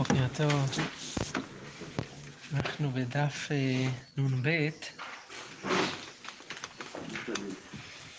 בוקר 0.00 0.26
טוב. 0.36 0.70
אנחנו 2.54 2.90
בדף 2.90 3.48
אה, 3.50 3.88
נ"ב. 4.16 4.68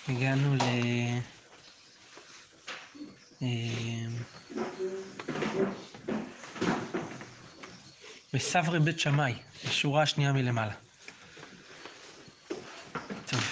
הגענו 0.08 0.56
ל... 0.56 0.62
אה, 3.42 3.48
בסברי 8.34 8.80
בית 8.80 9.00
שמאי, 9.00 9.34
בשורה 9.68 10.04
השנייה 10.04 10.34
מלמעלה. 10.34 10.74
טוב. 13.26 13.44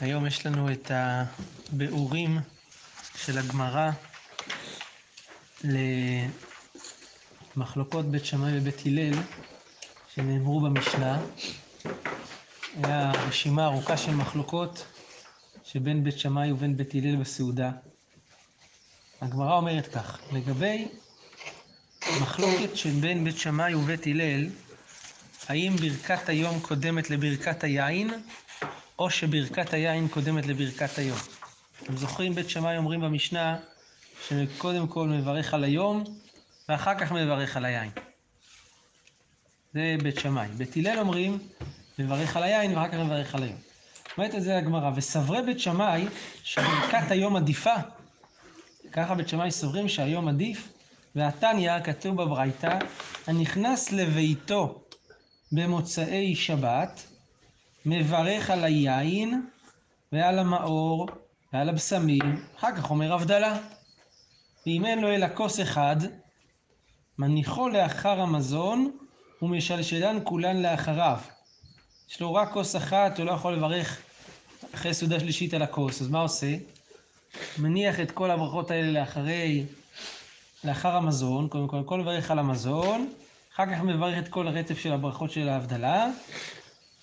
היום 0.00 0.26
יש 0.26 0.46
לנו 0.46 0.72
את 0.72 0.90
הביאורים 0.94 2.38
של 3.16 3.38
הגמרא 3.38 3.90
למחלוקות 7.56 8.10
בית 8.10 8.24
שמאי 8.24 8.58
ובית 8.58 8.82
הלל 8.86 9.14
שנאמרו 10.14 10.60
במשנה. 10.60 11.20
היה 12.82 13.12
רשימה 13.28 13.64
ארוכה 13.64 13.96
של 13.96 14.14
מחלוקות 14.14 14.84
שבין 15.64 16.04
בית 16.04 16.18
שמאי 16.18 16.52
ובין 16.52 16.76
בית 16.76 16.94
הלל 16.94 17.16
בסעודה. 17.16 17.70
הגמרא 19.20 19.56
אומרת 19.56 19.86
כך, 19.86 20.18
לגבי 20.32 20.88
מחלוקת 22.20 22.76
שבין 22.76 23.24
בית 23.24 23.38
שמאי 23.38 23.74
ובית 23.74 24.06
הלל, 24.06 24.46
האם 25.48 25.76
ברכת 25.76 26.28
היום 26.28 26.60
קודמת 26.60 27.10
לברכת 27.10 27.64
היין, 27.64 28.10
או 28.98 29.10
שברכת 29.10 29.74
היין 29.74 30.08
קודמת 30.08 30.46
לברכת 30.46 30.98
היום. 30.98 31.18
אתם 31.82 31.96
זוכרים, 31.96 32.34
בית 32.34 32.50
שמאי 32.50 32.76
אומרים 32.76 33.00
במשנה, 33.00 33.56
שקודם 34.28 34.88
כל 34.88 35.08
מברך 35.08 35.54
על 35.54 35.64
היום, 35.64 36.04
ואחר 36.68 36.98
כך 36.98 37.12
מברך 37.12 37.56
על 37.56 37.64
היין. 37.64 37.90
זה 39.74 39.96
בית 40.02 40.18
שמאי. 40.18 40.48
בית 40.48 40.76
הלל 40.76 40.98
אומרים, 40.98 41.38
מברך 41.98 42.36
על 42.36 42.42
היין, 42.42 42.78
ואחר 42.78 42.88
כך 42.88 42.94
מברך 42.94 43.34
על 43.34 43.42
היום. 43.42 43.56
אומרת 44.18 44.34
את 44.34 44.42
זה 44.42 44.58
הגמרא, 44.58 44.90
וסברי 44.94 45.42
בית 45.42 45.60
שמאי, 45.60 46.06
שברכת 46.42 47.10
היום 47.10 47.36
עדיפה, 47.36 47.74
ככה 48.92 49.14
בית 49.14 49.28
שמאי 49.28 49.50
סוברים 49.50 49.88
שהיום 49.88 50.28
עדיף, 50.28 50.68
והתניא, 51.14 51.80
כתוב 51.80 52.22
בברייתא, 52.22 52.78
הנכנס 53.26 53.92
לביתו 53.92 54.80
במוצאי 55.52 56.36
שבת, 56.36 57.02
מברך 57.86 58.50
על 58.50 58.64
היין 58.64 59.42
ועל 60.12 60.38
המאור 60.38 61.08
ועל 61.52 61.68
הבשמים, 61.68 62.44
אחר 62.58 62.76
כך 62.76 62.90
אומר 62.90 63.12
הבדלה. 63.14 63.58
ואם 64.68 64.84
אין 64.84 64.98
לו 64.98 65.08
אלא 65.08 65.26
כוס 65.34 65.60
אחד, 65.60 65.96
מניחו 67.18 67.68
לאחר 67.68 68.20
המזון 68.20 68.90
ומשלשלן 69.42 70.18
כולן 70.24 70.62
לאחריו. 70.62 71.18
יש 72.10 72.20
לו 72.20 72.34
רק 72.34 72.52
כוס 72.52 72.76
אחת, 72.76 73.18
הוא 73.18 73.26
לא 73.26 73.32
יכול 73.32 73.54
לברך 73.54 74.02
אחרי 74.74 74.94
סעודה 74.94 75.20
שלישית 75.20 75.54
על 75.54 75.62
הכוס, 75.62 76.02
אז 76.02 76.08
מה 76.08 76.20
עושה? 76.20 76.56
מניח 77.58 78.00
את 78.00 78.10
כל 78.10 78.30
הברכות 78.30 78.70
האלה 78.70 79.00
לאחרי, 79.00 79.64
לאחר 80.64 80.96
המזון, 80.96 81.48
קודם 81.48 81.68
כל, 81.68 81.82
כל 81.86 82.00
מברך 82.00 82.30
על 82.30 82.38
המזון, 82.38 83.12
אחר 83.54 83.66
כך 83.66 83.80
מברך 83.80 84.18
את 84.18 84.28
כל 84.28 84.48
הרצף 84.48 84.78
של 84.78 84.92
הברכות 84.92 85.30
של 85.30 85.48
ההבדלה, 85.48 86.06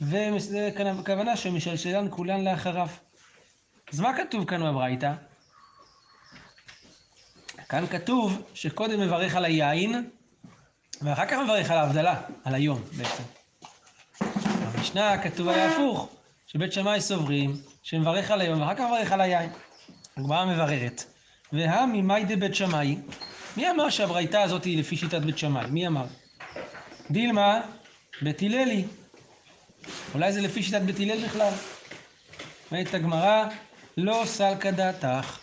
וזה 0.01 0.69
כוונה 1.05 1.37
שמשלשלן 1.37 2.07
כולן 2.09 2.43
לאחריו. 2.43 2.87
אז 3.93 3.99
מה 3.99 4.17
כתוב 4.17 4.45
כאן 4.45 4.63
בברייתא? 4.63 5.13
כאן 7.69 7.87
כתוב 7.87 8.41
שקודם 8.53 8.99
מברך 8.99 9.35
על 9.35 9.45
היין, 9.45 10.09
ואחר 11.01 11.25
כך 11.25 11.37
מברך 11.43 11.71
על 11.71 11.77
ההבדלה, 11.77 12.21
על 12.43 12.55
היום 12.55 12.81
בעצם. 12.97 13.23
במשנה 14.73 15.17
כתוב 15.23 15.49
היה 15.49 15.71
הפוך, 15.71 16.09
שבית 16.47 16.73
שמאי 16.73 17.01
סוברים 17.01 17.55
שמברך 17.83 18.31
על 18.31 18.41
היום 18.41 18.61
ואחר 18.61 18.75
כך 18.75 18.81
מברך 18.81 19.11
על 19.11 19.21
היין. 19.21 19.49
הגמרא 20.17 20.45
מבררת. 20.45 21.03
והמי 21.53 22.01
מאי 22.01 22.23
דבית 22.23 22.55
שמאי, 22.55 22.97
מי 23.57 23.71
אמר 23.71 23.89
שהברייתא 23.89 24.37
הזאת 24.37 24.63
היא 24.63 24.79
לפי 24.79 24.97
שיטת 24.97 25.21
בית 25.21 25.37
שמאי? 25.37 25.65
מי 25.69 25.87
אמר? 25.87 26.05
דילמה, 27.11 27.61
בית 28.21 28.41
הללי. 28.41 28.85
אולי 30.13 30.33
זה 30.33 30.41
לפי 30.41 30.63
שיטת 30.63 30.81
בית 30.81 30.99
הלל 30.99 31.25
בכלל. 31.25 31.53
אומרת 32.71 32.93
הגמרא, 32.93 33.45
לא 33.97 34.23
סלקא 34.25 34.71
דעתך. 34.71 35.39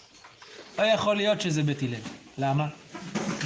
לא 0.79 0.83
יכול 0.83 1.17
להיות 1.17 1.41
שזה 1.41 1.63
בית 1.63 1.83
הלל. 1.83 2.22
למה? 2.39 2.67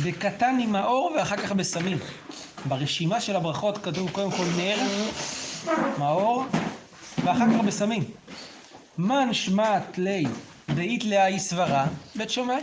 בקטן 0.04 0.58
עם 0.62 0.76
האור 0.76 1.12
ואחר 1.16 1.36
כך 1.36 1.52
בסמים. 1.52 1.98
ברשימה 2.68 3.20
של 3.20 3.36
הברכות 3.36 3.78
כתוב 3.78 4.10
קודם 4.10 4.30
כל 4.30 4.44
נר, 4.56 4.76
מאור, 5.98 6.44
ואחר 7.24 7.44
כך 7.46 7.64
בסמים. 7.66 8.04
מן 8.98 9.34
שמעת 9.34 9.98
לי 9.98 10.24
דאית 10.74 11.04
לאי 11.04 11.38
סברה, 11.38 11.86
בית 12.14 12.30
שמאי. 12.30 12.62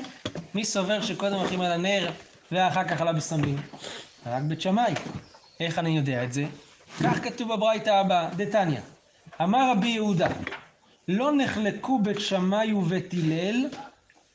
מי 0.56 0.66
סובר 0.66 1.02
שקודם 1.02 1.36
הולכים 1.36 1.62
על 1.62 1.72
הנר 1.72 2.12
ואחר 2.52 2.84
כך 2.84 3.02
על 3.02 3.08
הבשמים? 3.08 3.56
רק 4.26 4.44
בית 4.44 4.62
שמאי. 4.62 4.94
איך 5.60 5.80
אני 5.80 5.98
יודע 5.98 6.24
את 6.24 6.34
זה? 6.34 6.46
כך 7.04 7.24
כתוב 7.24 7.54
בברייתא 7.54 7.90
הבאה, 7.90 8.30
דתניא. 8.36 8.80
אמר 9.42 9.72
רבי 9.72 9.88
יהודה, 9.88 10.28
לא 11.08 11.32
נחלקו 11.38 12.00
בית 12.00 12.20
שמאי 12.20 12.74
ובית 12.74 13.14
הלל 13.14 13.68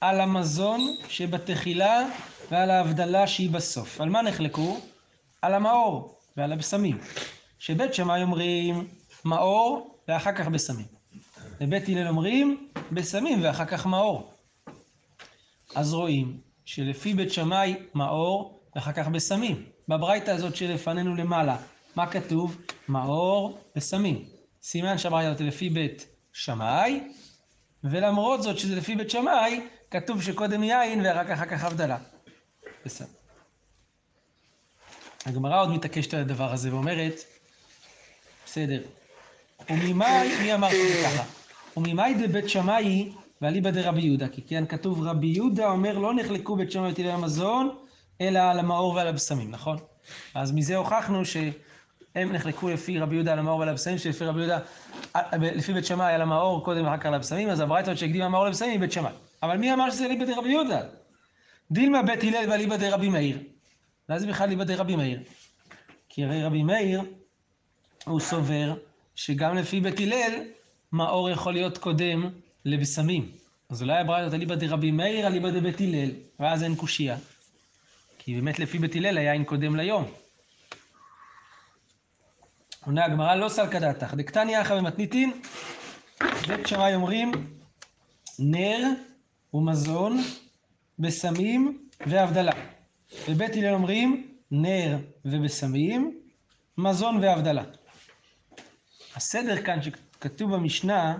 על 0.01 0.21
המזון 0.21 0.81
שבתחילה 1.09 2.09
ועל 2.51 2.71
ההבדלה 2.71 3.27
שהיא 3.27 3.51
בסוף. 3.51 4.01
על 4.01 4.09
מה 4.09 4.23
נחלקו? 4.23 4.81
על 5.43 5.55
המאור 5.55 6.19
ועל 6.37 6.53
הבשמים. 6.53 6.99
שבית 7.59 7.95
שמאי 7.95 8.23
אומרים 8.23 8.89
מאור 9.25 9.99
ואחר 10.09 10.33
כך 10.33 10.49
בשמים. 10.49 10.87
ובית 11.61 11.89
הלל 11.89 12.09
אומרים 12.09 12.69
בשמים 12.93 13.39
ואחר 13.43 13.65
כך 13.65 13.87
מאור. 13.87 14.33
אז 15.75 15.95
רואים 15.95 16.41
שלפי 16.65 17.15
בית 17.15 17.33
שמאי 17.33 17.77
מאור 17.95 18.61
ואחר 18.77 18.93
כך 18.93 19.09
בשמים. 19.09 19.65
בברייתא 19.89 20.31
הזאת 20.31 20.57
שלפנינו 20.57 21.17
למעלה, 21.17 21.57
מה 21.97 22.07
כתוב? 22.07 22.57
מאור 22.89 23.59
ושמים. 23.77 24.25
סימן 24.63 24.99
שהברייתא 24.99 25.31
הזאת 25.31 25.41
לפי 25.41 25.71
בית 25.71 26.07
שמאי, 26.33 27.01
ולמרות 27.85 28.43
זאת 28.43 28.59
שזה 28.59 28.77
לפי 28.77 28.97
בית 28.97 29.11
שמאי, 29.11 29.61
כתוב 29.91 30.23
שקודם 30.23 30.63
יין 30.63 31.01
ורק 31.05 31.31
אחר 31.31 31.45
כך 31.45 31.65
הבדלה. 31.65 31.97
בסדר. 32.85 33.09
הגמרא 35.27 35.63
עוד 35.63 35.71
מתעקשת 35.71 36.15
על 36.15 36.21
הדבר 36.21 36.53
הזה 36.53 36.75
ואומרת, 36.75 37.15
בסדר, 38.47 38.83
וממאי, 39.71 40.43
מי 40.43 40.55
אמר 40.55 40.71
שזה 40.71 41.03
ככה? 41.05 41.23
וממאי 41.77 42.15
דבית 42.15 42.49
שמאי 42.49 43.13
ואליבא 43.43 43.71
דרבי 43.71 44.03
יהודה, 44.03 44.29
כי 44.29 44.43
כן 44.43 44.67
כתוב 44.67 45.03
רבי 45.03 45.27
יהודה 45.27 45.71
אומר 45.71 45.99
לא 45.99 46.15
נחלקו 46.15 46.57
בית 46.57 46.73
שמאי 46.73 46.93
וטילי 46.93 47.13
המזון, 47.13 47.77
אלא 48.21 48.39
על 48.39 48.59
המאור 48.59 48.95
ועל 48.95 49.07
הבשמים, 49.07 49.51
נכון? 49.51 49.77
אז 50.35 50.53
מזה 50.53 50.77
הוכחנו 50.77 51.25
שהם 51.25 52.33
נחלקו 52.33 52.69
לפי 52.69 52.99
רבי 52.99 53.15
יהודה 53.15 53.33
על 53.33 53.39
המאור 53.39 53.59
ועל 53.59 53.69
הבשמים, 53.69 53.99
שלפי 53.99 54.25
רבי 54.25 54.41
יהודה, 54.41 54.59
לפי 55.33 55.73
בית 55.73 55.87
שמאי 55.87 56.13
על 56.13 56.23
המאור 56.23 56.65
קודם 56.65 56.85
ואחר 56.85 56.99
כך 56.99 57.07
על 57.07 57.15
הבשמים, 57.15 57.51
אז 57.51 57.61
הברייתא 57.61 57.95
שהקדימה 57.95 58.25
המאור 58.25 58.47
לבשמים 58.47 58.71
היא 58.71 58.81
בית 58.81 58.93
שמאי. 58.93 59.13
אבל 59.43 59.57
מי 59.57 59.73
אמר 59.73 59.91
שזה 59.91 60.07
אליבא 60.07 60.25
דרבי 60.25 60.49
יהודה? 60.49 60.81
דילמה 61.71 62.03
בית 62.03 62.23
הלל 62.23 62.51
ואליבא 62.51 62.77
דרבי 62.77 63.09
מאיר. 63.09 63.39
ואז 64.09 64.25
בכלל 64.25 64.47
אליבא 64.47 64.65
דרבי 64.65 64.97
מאיר. 64.97 65.21
כי 66.09 66.25
הרי 66.25 66.45
רבי 66.45 66.63
מאיר, 66.63 67.03
הוא 68.05 68.21
סובר 68.21 68.75
שגם 69.15 69.57
לפי 69.57 69.81
בית 69.81 70.01
הלל, 70.01 70.33
מאור 70.93 71.31
יכול 71.31 71.53
להיות 71.53 71.79
קודם 71.79 72.31
לבשמים. 72.65 73.31
אז 73.69 73.83
אולי 73.83 73.99
הברייתא 74.01 74.35
אליבא 74.35 74.55
דרבי 74.55 74.91
מאיר, 74.91 75.27
אליבא 75.27 75.51
דבית 75.51 75.81
הלל, 75.81 76.11
ואז 76.41 76.63
אין 76.63 76.75
קושייה. 76.75 77.17
כי 78.19 78.35
באמת 78.35 78.59
לפי 78.59 78.79
בית 78.79 78.97
הלל 78.97 79.19
היין 79.19 79.45
קודם 79.45 79.77
ליום. 79.77 80.05
עונה 82.87 83.05
הגמרא 83.05 83.35
לא 83.35 83.49
סלקא 83.49 83.79
דעתך, 83.79 84.15
דקתניא 84.15 84.61
אחא 84.61 84.77
במתניתין, 84.77 85.41
בית 86.49 86.67
שמאי 86.67 86.95
אומרים 86.95 87.33
נר 88.39 88.85
ומזון 89.55 90.19
בסמים 90.99 91.79
והבדלה. 92.07 92.53
בבית 93.29 93.57
הלל 93.57 93.75
אומרים 93.75 94.29
נר 94.51 94.99
ובסמים, 95.25 96.21
מזון 96.79 97.17
והבדלה. 97.25 97.63
הסדר 99.17 99.63
כאן 99.63 99.79
שכתוב 99.83 100.55
במשנה 100.55 101.19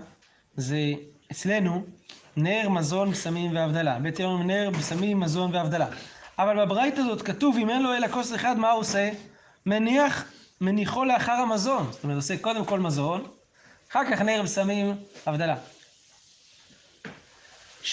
זה 0.55 0.93
אצלנו 1.31 1.83
נר, 2.37 2.69
מזון, 2.69 3.11
בסמים 3.11 3.55
והבדלה. 3.55 3.99
בית 3.99 4.19
הלל 4.19 4.27
אומרים 4.27 4.47
נר, 4.47 4.69
בסמים, 4.69 5.19
מזון 5.19 5.55
והבדלה. 5.55 5.87
אבל 6.39 6.65
בברית 6.65 6.97
הזאת 6.97 7.21
כתוב 7.21 7.57
אם 7.57 7.69
אין 7.69 7.83
לו 7.83 7.93
אלא 7.93 8.07
כוס 8.07 8.35
אחד 8.35 8.57
מה 8.57 8.71
הוא 8.71 8.79
עושה? 8.79 9.09
מניח, 9.65 10.31
מניחו 10.61 11.05
לאחר 11.05 11.31
המזון. 11.31 11.91
זאת 11.91 12.03
אומרת 12.03 12.15
עושה 12.15 12.37
קודם 12.37 12.65
כל 12.65 12.79
מזון, 12.79 13.27
אחר 13.91 14.01
כך 14.11 14.21
נר, 14.21 14.41
בסמים, 14.43 14.95
הבדלה. 15.25 15.55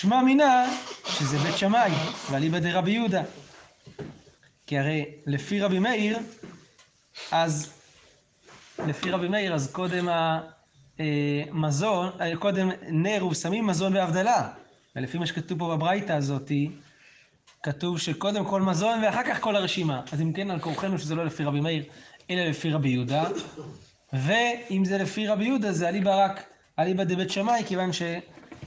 שמע 0.00 0.22
מינה 0.22 0.66
שזה 1.06 1.38
בית 1.38 1.56
שמאי, 1.56 1.90
ואליבא 2.30 2.58
דרבי 2.58 2.90
יהודה. 2.90 3.22
כי 4.66 4.78
הרי 4.78 5.04
לפי 5.26 5.60
רבי 5.60 5.78
מאיר, 5.78 6.18
אז 7.32 7.72
לפי 8.86 9.10
רבי 9.10 9.28
מאיר, 9.28 9.54
אז 9.54 9.72
קודם 9.72 10.08
המזון, 10.98 12.10
אה, 12.20 12.36
קודם 12.38 12.70
נר 12.88 13.26
ושמים 13.30 13.66
מזון 13.66 13.96
והבדלה. 13.96 14.48
ולפי 14.96 15.18
מה 15.18 15.26
שכתוב 15.26 15.58
פה 15.58 15.76
בברייתא 15.76 16.12
הזאתי, 16.12 16.70
כתוב 17.62 17.98
שקודם 17.98 18.44
כל 18.44 18.62
מזון 18.62 19.04
ואחר 19.04 19.22
כך 19.22 19.40
כל 19.40 19.56
הרשימה. 19.56 20.02
אז 20.12 20.20
אם 20.20 20.32
כן, 20.32 20.50
על 20.50 20.60
כורחנו 20.60 20.98
שזה 20.98 21.14
לא 21.14 21.24
לפי 21.24 21.44
רבי 21.44 21.60
מאיר, 21.60 21.84
אלא 22.30 22.42
לפי 22.42 22.70
רבי 22.70 22.88
יהודה. 22.88 23.24
ואם 24.12 24.84
זה 24.84 24.98
לפי 24.98 25.26
רבי 25.26 25.44
יהודה, 25.44 25.72
זה 25.72 25.88
אליבא 25.88 26.24
רק 26.24 26.42
אליבא 26.78 27.04
דבית 27.04 27.30
שמאי, 27.30 27.62
כיוון 27.66 27.90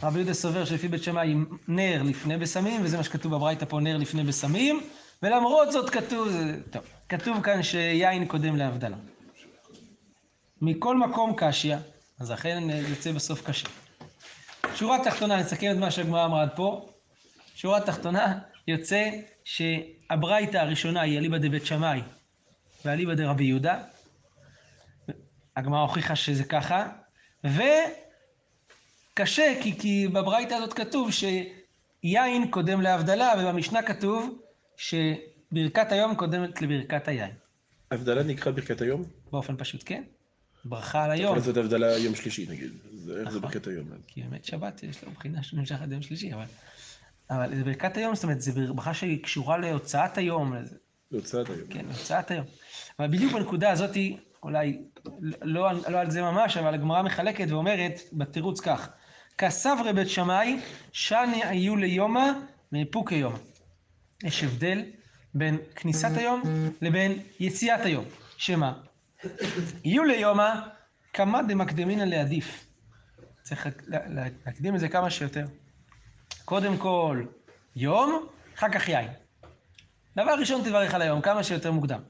שרבי 0.02 0.20
יהודה 0.20 0.34
סובר 0.34 0.66
שלפי 0.66 0.88
בית 0.88 1.04
שמאי 1.04 1.36
נר 1.68 2.04
לפני 2.04 2.38
בשמים, 2.38 2.82
וזה 2.84 2.98
מה 2.98 3.04
שכתוב 3.04 3.36
בברייתא 3.36 3.66
פה, 3.66 3.80
נר 3.80 3.98
לפני 3.98 4.24
בשמים, 4.24 4.82
ולמרות 5.24 5.72
זאת 5.72 5.90
כתוב, 5.90 6.30
טוב, 6.70 6.82
כתוב 7.10 7.42
כאן 7.42 7.64
שיין 7.64 8.26
קודם 8.26 8.56
להבדלה. 8.56 8.98
מכל 10.62 10.98
מקום 10.98 11.34
קשיא, 11.38 11.76
אז 12.20 12.34
אכן 12.34 12.64
יוצא 12.70 13.12
בסוף 13.12 13.42
קשה. 13.48 13.68
שורה 14.76 15.04
תחתונה, 15.04 15.40
נסכם 15.40 15.72
את 15.72 15.78
מה 15.78 15.92
שהגמרא 15.92 16.26
אמרה 16.26 16.42
עד 16.42 16.50
פה. 16.56 16.90
שורה 17.56 17.82
תחתונה, 17.82 18.40
יוצא 18.68 19.10
שהברייתא 19.44 20.58
הראשונה 20.58 21.02
היא 21.02 21.18
אליבא 21.18 21.38
דבית 21.38 21.66
שמאי 21.66 22.02
ואליבא 22.86 23.14
דרבי 23.14 23.44
יהודה. 23.44 23.80
הגמרא 25.58 25.82
הוכיחה 25.82 26.16
שזה 26.16 26.44
ככה, 26.44 26.88
וקשה, 29.20 29.54
כי, 29.62 29.78
כי 29.80 30.08
בברייתא 30.08 30.54
הזאת 30.54 30.74
כתוב 30.74 31.10
שיין 31.12 32.52
קודם 32.52 32.82
להבדלה, 32.82 33.34
ובמשנה 33.40 33.82
כתוב 33.82 34.40
שברכת 34.78 35.92
היום 35.92 36.16
קודמת 36.16 36.62
לברכת 36.62 37.08
היין. 37.08 37.32
הבדלה 37.92 38.24
נקרא 38.24 38.52
ברכת 38.52 38.82
היום? 38.82 39.04
באופן 39.32 39.56
פשוט, 39.58 39.84
כן. 39.86 40.04
ברכה 40.66 41.04
על 41.04 41.12
היום. 41.12 41.26
יכול 41.26 41.38
לעשות 41.38 41.58
הבדלה 41.58 41.98
יום 41.98 42.16
שלישי 42.16 42.46
נגיד, 42.50 42.72
איך 42.94 43.02
זה 43.04 43.24
נכון. 43.24 43.42
ברכת 43.42 43.68
היום? 43.68 43.88
כי 44.08 44.22
באמת 44.22 44.46
שבת 44.46 44.84
יש 44.84 45.04
לו 45.04 45.12
בחינה 45.12 45.44
שנמשך 45.44 45.82
עד 45.82 45.92
יום 45.92 46.02
שלישי, 46.02 46.34
אבל... 46.34 46.46
אבל 47.30 47.56
זה 47.56 47.64
ברכת 47.64 47.98
היום, 47.98 48.16
זאת 48.16 48.24
אומרת, 48.24 48.42
זו 48.42 48.52
ברכה 48.76 48.94
שהיא 48.94 49.24
קשורה 49.24 49.58
להוצאת 49.58 50.18
היום, 50.18 50.54
להוצאת 51.12 51.50
היום. 51.50 51.68
כן, 51.70 51.86
להוצאת 51.86 52.32
היום. 52.32 52.46
אבל 53.00 53.08
בדיוק 53.08 53.34
בנקודה 53.34 53.72
הזאת, 53.72 53.98
אולי 54.44 54.82
לא, 55.42 55.72
לא 55.90 56.00
על 56.00 56.12
זה 56.12 56.22
ממש, 56.22 56.58
אבל 56.58 56.74
הגמרא 56.74 57.02
מחלקת 57.02 57.52
ואומרת 57.52 58.00
בתירוץ 58.14 58.60
כך: 58.60 58.90
כסברי 59.42 59.94
בית 59.94 60.10
שמאי, 60.10 60.60
שני 60.92 61.44
היו 61.46 61.76
ליומא 61.76 62.26
מאיפוקי 62.72 63.16
יומא. 63.16 63.38
יש 64.24 64.44
הבדל 64.44 64.84
בין 65.34 65.58
כניסת 65.76 66.18
היום 66.18 66.42
לבין 66.82 67.20
יציאת 67.40 67.80
היום. 67.86 68.06
שמה? 68.38 68.74
יהיו 69.84 70.04
ליומא 70.04 70.50
כמה 71.14 71.42
דמקדמינא 71.44 72.04
לעדיף. 72.04 72.66
צריך 73.44 73.68
לה- 73.88 74.08
לה- 74.08 74.24
להקדים 74.46 74.76
את 74.76 74.80
זה 74.80 74.90
כמה 74.90 75.10
שיותר. 75.10 75.46
קודם 76.46 76.78
כל 76.78 77.24
יום, 77.76 78.26
אחר 78.58 78.70
כך 78.70 78.90
יין. 78.90 79.08
דבר 80.18 80.32
ראשון 80.40 80.62
תברך 80.64 80.94
על 80.94 81.02
היום, 81.02 81.22
כמה 81.22 81.44
שיותר 81.44 81.72
מוקדם. 81.72 82.02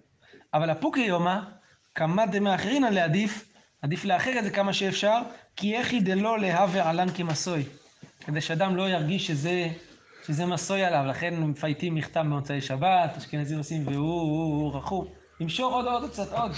אבל 0.54 0.70
הפוקי 0.70 1.02
יומא, 1.02 1.40
כמה 1.96 2.26
דמאחרינא 2.26 2.88
לעדיף, 2.88 3.49
עדיף 3.82 4.06
לאחר 4.06 4.40
את 4.40 4.44
זה 4.44 4.50
כמה 4.50 4.74
שאפשר, 4.74 5.20
כי 5.56 5.78
איכי 5.78 6.00
דלא 6.00 6.40
להווה 6.40 6.90
עלן 6.90 7.10
כמסוי. 7.10 7.64
כדי 8.20 8.42
שאדם 8.42 8.76
לא 8.76 8.90
ירגיש 8.90 9.28
שזה, 9.28 9.68
שזה 10.28 10.46
מסוי 10.46 10.84
עליו, 10.84 11.06
לכן 11.08 11.36
מפייטים 11.36 11.96
מכתב 11.96 12.20
במוצאי 12.20 12.62
שבת, 12.62 13.18
אשכנזים 13.18 13.58
עושים 13.58 13.88
והוא 13.88 13.96
הוא, 13.96 14.64
הוא, 14.64 14.78
רחום. 14.78 15.06
למשוך 15.40 15.74
עוד 15.74 15.86
עוד 15.86 16.12
קצת 16.12 16.32
עוד. 16.32 16.52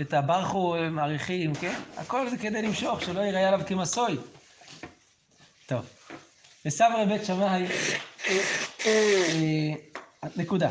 את 0.00 0.14
הברכו 0.14 0.76
מעריכים, 0.90 1.54
כן? 1.54 1.74
הכל 1.96 2.28
זה 2.30 2.36
כדי 2.38 2.62
למשוך, 2.62 3.02
שלא 3.02 3.20
ייראה 3.20 3.48
עליו 3.48 3.60
כמסוי. 3.66 4.16
טוב. 5.66 5.86
וסברי 6.66 7.06
בית 7.08 7.24
שמאי, 7.24 7.66
אה, 8.86 9.72
נקודה. 10.36 10.68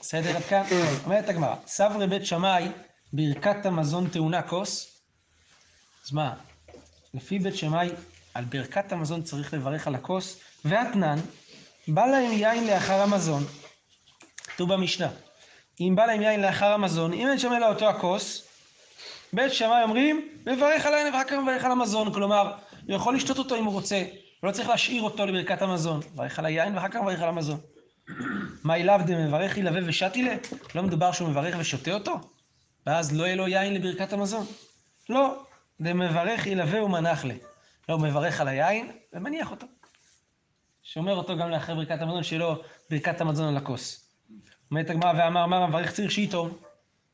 בסדר 0.00 0.36
עד 0.36 0.42
כאן? 0.42 0.62
אומרת 1.04 1.28
הגמרא, 1.28 1.54
סברי 1.66 2.06
בית 2.06 2.26
שמאי, 2.26 2.68
ברכת 3.12 3.66
המזון 3.66 4.08
טעונה 4.08 4.42
כוס. 4.42 4.91
אז 6.04 6.12
מה, 6.12 6.34
לפי 7.14 7.38
בית 7.38 7.56
שמאי, 7.56 7.88
על 8.34 8.44
ברכת 8.44 8.92
המזון 8.92 9.22
צריך 9.22 9.54
לברך 9.54 9.86
על 9.86 9.94
הכוס, 9.94 10.40
ואתנן, 10.64 11.18
בא 11.88 12.06
להם 12.06 12.32
יין 12.32 12.66
לאחר 12.66 13.00
המזון. 13.00 13.44
כתוב 14.44 14.72
במשנה, 14.72 15.08
אם 15.80 15.92
בא 15.96 16.06
להם 16.06 16.22
יין 16.22 16.42
לאחר 16.42 16.72
המזון, 16.72 17.12
אם 17.12 17.28
אין 17.28 17.38
שם 17.38 17.52
אלא 17.52 17.68
אותו 17.68 17.88
הכוס, 17.88 18.48
בית 19.32 19.52
שמאי 19.52 19.82
אומרים, 19.82 20.28
מברך 20.46 20.86
על 20.86 20.94
היין 20.94 21.14
ואחר 21.14 21.24
כך 21.24 21.32
מברך 21.32 21.64
על 21.64 21.72
המזון. 21.72 22.12
כלומר, 22.14 22.52
הוא 22.86 22.96
יכול 22.96 23.16
לשתות 23.16 23.38
אותו 23.38 23.56
אם 23.56 23.64
הוא 23.64 23.72
רוצה, 23.72 24.02
הוא 24.40 24.48
לא 24.48 24.52
צריך 24.52 24.68
להשאיר 24.68 25.02
אותו 25.02 25.26
לברכת 25.26 25.62
המזון. 25.62 26.00
מברך 26.12 26.38
על 26.38 26.46
היין 26.46 26.74
ואחר 26.74 26.88
כך 26.88 26.96
מברך 26.96 27.20
על 27.20 27.28
המזון. 27.28 27.60
מה 28.64 28.76
אליו 28.76 29.00
דמברך 29.06 29.58
ילווה 29.58 29.80
ושתי 29.86 30.22
לה? 30.22 30.34
לא 30.74 30.82
מדובר 30.82 31.12
שהוא 31.12 31.28
מברך 31.28 31.54
ושותה 31.58 31.94
אותו? 31.94 32.20
ואז 32.86 33.12
לא 33.12 33.24
יהיה 33.24 33.36
לו 33.36 33.48
יין 33.48 33.74
לברכת 33.74 34.12
המזון? 34.12 34.46
לא, 35.08 35.44
דמברך 35.80 36.46
ילווה 36.46 36.84
ומנח 36.84 37.24
לה. 37.24 37.34
לא, 37.88 37.94
הוא 37.94 38.02
מברך 38.02 38.40
על 38.40 38.48
היין 38.48 38.92
ומניח 39.12 39.50
אותו. 39.50 39.66
שומר 40.82 41.16
אותו 41.16 41.36
גם 41.36 41.50
לאחרי 41.50 41.74
ברכת 41.74 42.02
המזון, 42.02 42.22
שיהיה 42.22 42.40
לו 42.40 42.62
ברכת 42.90 43.20
המזון 43.20 43.48
על 43.48 43.56
הכוס. 43.56 44.08
אומרת 44.70 44.90
הגמרא 44.90 45.12
ואמר, 45.18 45.46
מה 45.46 45.66
מברך 45.66 45.92
צריך 45.92 46.10
שיטום? 46.10 46.58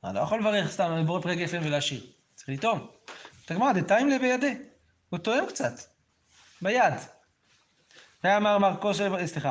אני 0.04 0.14
לא 0.14 0.20
יכול 0.20 0.40
לברך 0.40 0.70
סתם 0.70 0.92
לבורא 0.92 1.20
פרי 1.20 1.36
גפן 1.36 1.60
ולהשאיר. 1.64 2.06
צריך 2.34 2.48
לטעום. 2.48 2.78
אומרת 2.78 3.50
הגמרא, 3.50 3.72
דתיים 3.72 4.08
לה 4.08 4.18
בידי. 4.18 4.54
הוא 5.10 5.18
טועם 5.18 5.46
קצת. 5.46 5.72
ביד. 6.62 6.94
ואמר 8.24 8.56
אמר 8.56 8.76
כושר, 8.80 9.26
סליחה, 9.26 9.50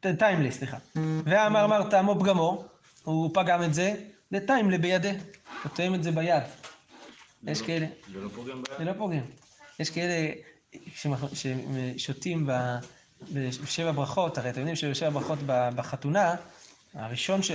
טיימלי, 0.00 0.52
סליחה. 0.52 0.76
ואמר 1.24 1.64
אמר 1.64 1.90
טעמו 1.90 2.20
פגמו, 2.20 2.64
הוא 3.02 3.30
פגם 3.34 3.62
את 3.62 3.74
זה, 3.74 3.94
לטיימלי 4.32 4.78
בידי. 4.78 5.12
הוא 5.62 5.70
טועם 5.74 5.94
את 5.94 6.02
זה 6.02 6.12
ביד. 6.12 6.42
יש 7.46 7.62
כאלה, 7.62 7.86
זה 8.12 8.20
לא 8.20 8.28
פוגם 8.34 8.62
ביד? 8.62 8.78
זה 8.78 8.84
לא 8.84 8.92
פוגם. 8.98 9.20
יש 9.80 9.90
כאלה 9.90 10.32
ששותים 11.96 12.46
ב- 12.46 12.76
בשבע 13.32 13.92
ברכות, 13.92 14.38
הרי 14.38 14.50
אתם 14.50 14.58
יודעים 14.58 14.76
שבשבע 14.76 15.10
ברכות 15.10 15.38
ב- 15.46 15.68
בחתונה, 15.76 16.34
הראשון, 16.94 17.42
ש- 17.42 17.52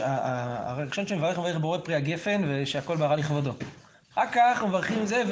שמברך 1.08 1.38
מברך 1.40 1.58
בורא 1.58 1.78
פרי 1.78 1.96
הגפן 1.96 2.42
ושהכל 2.48 2.98
ברא 2.98 3.16
לכבודו. 3.16 3.54
אחר 4.14 4.26
כך 4.34 4.64
מברכים 4.68 5.06
זה 5.06 5.24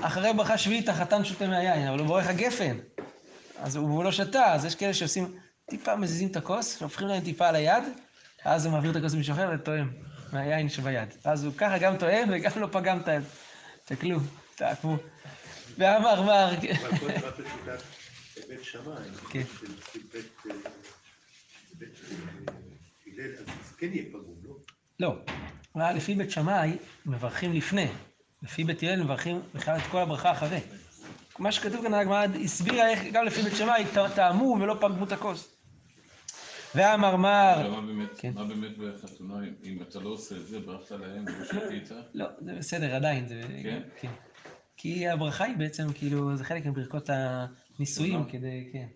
ואחרי 0.00 0.32
ברכה 0.32 0.58
שביעית 0.58 0.88
החתן 0.88 1.24
שותה 1.24 1.46
מהיין, 1.48 1.88
אבל 1.88 1.98
הוא 1.98 2.06
בורך 2.06 2.26
הגפן. 2.26 2.76
אז 3.60 3.76
הוא 3.76 4.04
לא 4.04 4.12
שתה, 4.12 4.54
אז 4.54 4.64
יש 4.64 4.74
כאלה 4.74 4.94
שעושים, 4.94 5.34
טיפה 5.70 5.96
מזיזים 5.96 6.28
את 6.28 6.36
הכוס, 6.36 6.82
הופכים 6.82 7.08
להם 7.08 7.20
טיפה 7.24 7.48
על 7.48 7.54
היד, 7.54 7.84
אז 8.44 8.66
הוא 8.66 8.72
מעביר 8.72 8.90
את 8.90 8.96
הכוס 8.96 9.14
למישהו 9.14 9.34
אחר 9.34 9.50
וטועם 9.54 9.90
מהיין 10.32 10.68
שביד. 10.68 11.08
אז 11.24 11.44
הוא 11.44 11.52
ככה 11.56 11.78
גם 11.78 11.96
טועם 11.96 12.28
וגם 12.32 12.50
לא 12.60 12.68
פגם 12.72 12.98
היד. 13.06 13.22
תסתכלו, 13.84 14.18
תעקבו. 14.54 14.96
ואמר 15.78 16.22
מר, 16.22 16.54
אבל 16.54 16.98
כל 16.98 17.08
דבר 17.18 17.30
בשיטת 17.30 17.82
בית 18.48 18.64
שמאי, 18.64 18.94
כן. 19.30 19.42
של 19.92 20.00
בית 20.12 20.26
בית, 21.78 21.98
הלל, 23.18 23.34
אז 23.38 23.82
יהיה 23.82 24.04
פגום, 24.12 24.34
לא? 24.42 24.56
לא, 25.00 25.16
אבל 25.74 25.96
לפי 25.96 26.14
בית 26.14 26.30
שמאי 26.30 26.76
מברכים 27.06 27.52
לפני, 27.52 27.88
לפי 28.42 28.64
בית 28.64 28.82
הלל 28.82 29.02
מברכים 29.02 29.40
בכלל 29.54 29.76
את 29.76 29.82
כל 29.90 29.98
הברכה 29.98 30.32
אחרי. 30.32 30.60
מה 31.38 31.52
שכתוב 31.52 31.82
כאן, 31.82 31.94
הגמרא 31.94 32.26
הסבירה 32.44 32.88
איך 32.88 33.02
גם 33.12 33.24
לפי 33.24 33.42
בית 33.42 33.56
שמאי 33.56 33.84
טעמו 34.14 34.56
ולא 34.60 34.76
פגמו 34.80 35.04
את 35.04 35.12
הכוס. 35.12 35.57
ואמר 36.74 37.16
מר, 37.16 37.54
אבל 37.60 37.70
מה 37.70 37.80
באמת, 37.80 38.08
כן. 38.18 38.32
בחתונה, 39.02 39.34
אם- 39.64 39.78
אתה 39.88 40.00
לא 40.00 40.08
עושה 40.08 40.36
את 40.36 40.46
זה, 40.46 40.60
ברכת 40.60 40.90
להם 40.90 41.24
ושתית, 41.42 41.90
לא, 42.14 42.26
זה 42.40 42.54
בסדר 42.58 42.94
עדיין. 42.94 43.28
כן? 43.62 43.82
כן. 44.00 44.08
כי 44.76 45.08
הברכה 45.08 45.44
היא 45.44 45.56
בעצם, 45.56 45.92
כאילו, 45.94 46.36
זה 46.36 46.44
חלק 46.44 46.66
מברכות 46.66 47.10
הנישואים, 47.12 48.14
נכון. 48.14 48.30
כדי, 48.30 48.68
כן, 48.72 48.86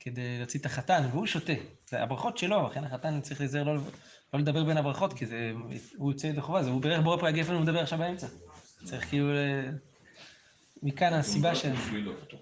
כדי 0.00 0.38
להוציא 0.38 0.60
את 0.60 0.66
החתן, 0.66 1.02
והוא 1.12 1.26
שותה. 1.26 1.52
זה 1.88 2.02
הברכות 2.02 2.38
שלו, 2.38 2.68
לכן 2.70 2.84
החתן 2.84 3.20
צריך 3.20 3.40
להיזהר 3.40 3.64
לא, 3.64 3.74
לא 4.34 4.40
לדבר 4.40 4.64
בין 4.64 4.76
הברכות, 4.76 5.12
כי 5.12 5.26
זה, 5.26 5.52
הוא 5.96 6.12
יוצא 6.12 6.26
ידי 6.26 6.40
חובה, 6.40 6.62
זה 6.62 6.70
הוא 6.70 6.80
בירך 6.82 7.00
בורא 7.00 7.16
פרי 7.16 7.28
הגפן, 7.28 7.52
הוא 7.52 7.60
מדבר 7.62 7.80
עכשיו 7.80 7.98
באמצע. 7.98 8.26
צריך 8.84 9.08
כאילו, 9.08 9.28
מכאן 10.82 11.12
הסיבה 11.12 11.54
של... 11.54 11.72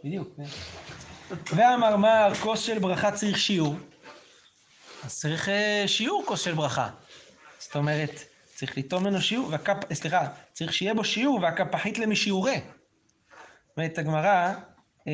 בדיוק, 0.04 0.28
כן. 0.36 0.44
ואמר 1.56 1.96
מר, 1.96 2.32
כוס 2.42 2.60
של 2.60 2.78
ברכה 2.78 3.12
צריך 3.12 3.38
שיעור. 3.38 3.76
אז 5.04 5.18
צריך 5.20 5.48
אה, 5.48 5.84
שיעור 5.86 6.24
כוס 6.26 6.40
של 6.40 6.54
ברכה. 6.54 6.90
זאת 7.58 7.76
אומרת, 7.76 8.24
צריך 8.54 8.78
לטעום 8.78 9.02
ממנו 9.02 9.20
שיעור, 9.20 9.48
והכפ... 9.50 9.92
סליחה, 9.92 10.28
צריך 10.52 10.72
שיהיה 10.72 10.94
בו 10.94 11.04
שיעור 11.04 11.40
והכפחית 11.42 11.98
למשיעורי. 11.98 12.60
אומרת 13.76 13.98
הגמרא, 13.98 14.52
אה, 15.08 15.12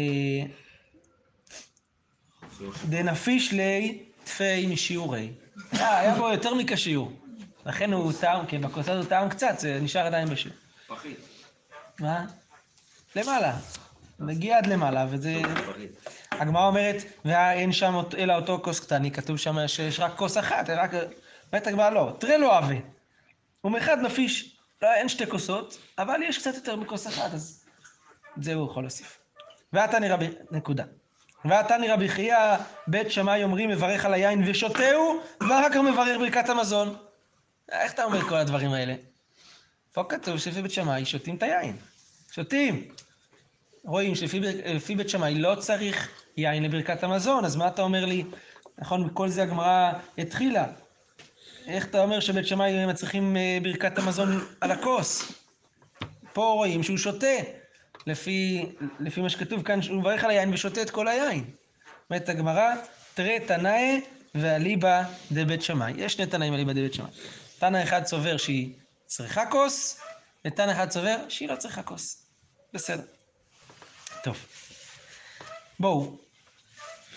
דנפיש 2.88 3.52
לי 3.52 4.04
תפי 4.24 4.66
משיעורי. 4.66 5.32
היה, 5.72 6.14
בו 6.14 6.30
יותר 6.30 6.54
מכשיעור. 6.54 7.12
לכן 7.66 7.92
הוא 7.92 8.12
טעם, 8.20 8.46
כי 8.46 8.58
בכוס 8.58 8.88
הזאת 8.88 9.04
הוא 9.04 9.10
טעם 9.10 9.28
קצת, 9.28 9.58
זה 9.58 9.78
נשאר 9.80 10.06
עדיין 10.06 10.28
בשיעור. 10.28 10.58
פחית. 10.86 11.18
מה? 12.00 12.26
למעלה. 13.16 13.56
מגיע 14.18 14.58
עד 14.58 14.66
למעלה, 14.66 15.06
וזה... 15.10 15.34
הגמרא 16.40 16.66
אומרת, 16.66 16.96
ואין 17.24 17.72
שם 17.72 17.94
אלא 18.18 18.36
אותו 18.36 18.60
כוס 18.64 18.80
קטני, 18.80 19.10
כתוב 19.10 19.36
שם 19.36 19.68
שיש 19.68 20.00
רק 20.00 20.12
כוס 20.16 20.38
אחת, 20.38 20.70
רק... 20.70 20.90
אומרת 21.52 21.66
הגמרא 21.66 21.90
לא, 21.90 22.16
תראה 22.18 22.36
לו 22.36 22.52
עבה. 22.52 22.74
ומחד 23.64 23.98
נפיש, 23.98 24.56
לא, 24.82 24.94
אין 24.94 25.08
שתי 25.08 25.26
כוסות, 25.26 25.78
אבל 25.98 26.20
יש 26.22 26.38
קצת 26.38 26.54
יותר 26.54 26.76
מכוס 26.76 27.06
אחת, 27.06 27.34
אז 27.34 27.64
את 28.38 28.42
זה 28.42 28.54
הוא 28.54 28.70
יכול 28.70 28.82
להוסיף. 28.82 29.18
ועתני 29.72 30.08
רבי, 30.08 30.28
נקודה. 30.50 30.84
ועתני 31.44 31.88
רבי 31.88 32.08
חייא, 32.08 32.56
בית 32.86 33.10
שמאי 33.10 33.44
אומרים, 33.44 33.70
מברך 33.70 34.04
על 34.04 34.14
היין 34.14 34.42
ושותהו, 34.46 35.20
ואחר 35.40 35.68
כך 35.70 35.76
מברך 35.76 36.18
ברכת 36.18 36.48
המזון. 36.48 36.96
איך 37.72 37.92
אתה 37.92 38.04
אומר 38.04 38.20
כל 38.20 38.34
הדברים 38.34 38.72
האלה? 38.72 38.94
פה 39.92 40.04
כתוב 40.08 40.38
שלפי 40.38 40.62
בית 40.62 40.70
שמאי 40.70 41.04
שותים 41.04 41.36
את 41.36 41.42
היין. 41.42 41.76
שותים. 42.32 42.88
רואים 43.84 44.14
שלפי 44.14 44.40
לפי 44.40 44.94
בית 44.94 45.08
שמאי 45.08 45.34
לא 45.34 45.54
צריך 45.54 46.23
יין 46.36 46.62
לברכת 46.62 47.02
המזון, 47.02 47.44
אז 47.44 47.56
מה 47.56 47.68
אתה 47.68 47.82
אומר 47.82 48.04
לי? 48.04 48.24
נכון, 48.78 49.04
מכל 49.04 49.28
זה 49.28 49.42
הגמרא 49.42 49.92
התחילה. 50.18 50.66
איך 51.66 51.86
אתה 51.86 52.02
אומר 52.02 52.20
שבית 52.20 52.46
שמאי 52.46 52.86
מצריכים 52.86 53.36
אה, 53.36 53.58
ברכת 53.62 53.98
המזון 53.98 54.44
על 54.60 54.70
הכוס? 54.70 55.32
פה 56.32 56.44
רואים 56.44 56.82
שהוא 56.82 56.98
שותה, 56.98 57.36
לפי, 58.06 58.66
לפי 59.00 59.20
מה 59.20 59.28
שכתוב 59.30 59.62
כאן, 59.62 59.82
שהוא 59.82 60.00
מברך 60.00 60.24
על 60.24 60.30
היין 60.30 60.54
ושותה 60.54 60.82
את 60.82 60.90
כל 60.90 61.08
היין. 61.08 61.44
אומרת 62.10 62.28
הגמרא, 62.28 62.74
תראה 63.14 63.36
תנאי 63.46 64.00
ואליבא 64.34 65.02
דבית 65.32 65.62
שמאי. 65.62 65.92
יש 65.96 66.12
שני 66.12 66.26
תנאים 66.26 66.54
אליבא 66.54 66.72
דבית 66.72 66.94
שמאי. 66.94 67.10
תנא 67.58 67.82
אחד 67.82 68.06
סובר 68.06 68.36
שהיא 68.36 68.72
צריכה 69.06 69.46
כוס, 69.46 70.00
ותנא 70.44 70.72
אחד 70.72 70.90
סובר 70.90 71.16
שהיא 71.28 71.48
לא 71.48 71.56
צריכה 71.56 71.82
כוס. 71.82 72.26
בסדר. 72.72 73.02
טוב. 74.24 74.36
בואו, 75.80 76.18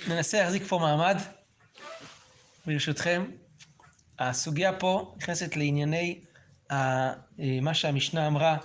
ננסה 0.09 0.41
להחזיק 0.41 0.63
פה 0.67 0.79
מעמד, 0.79 1.17
ברשותכם. 2.65 3.25
הסוגיה 4.19 4.73
פה 4.73 5.13
נכנסת 5.17 5.55
לענייני 5.55 6.19
ה- 6.69 6.73
אה, 6.73 7.13
מה 7.61 7.73
שהמשנה 7.73 8.27
אמרה, 8.27 8.57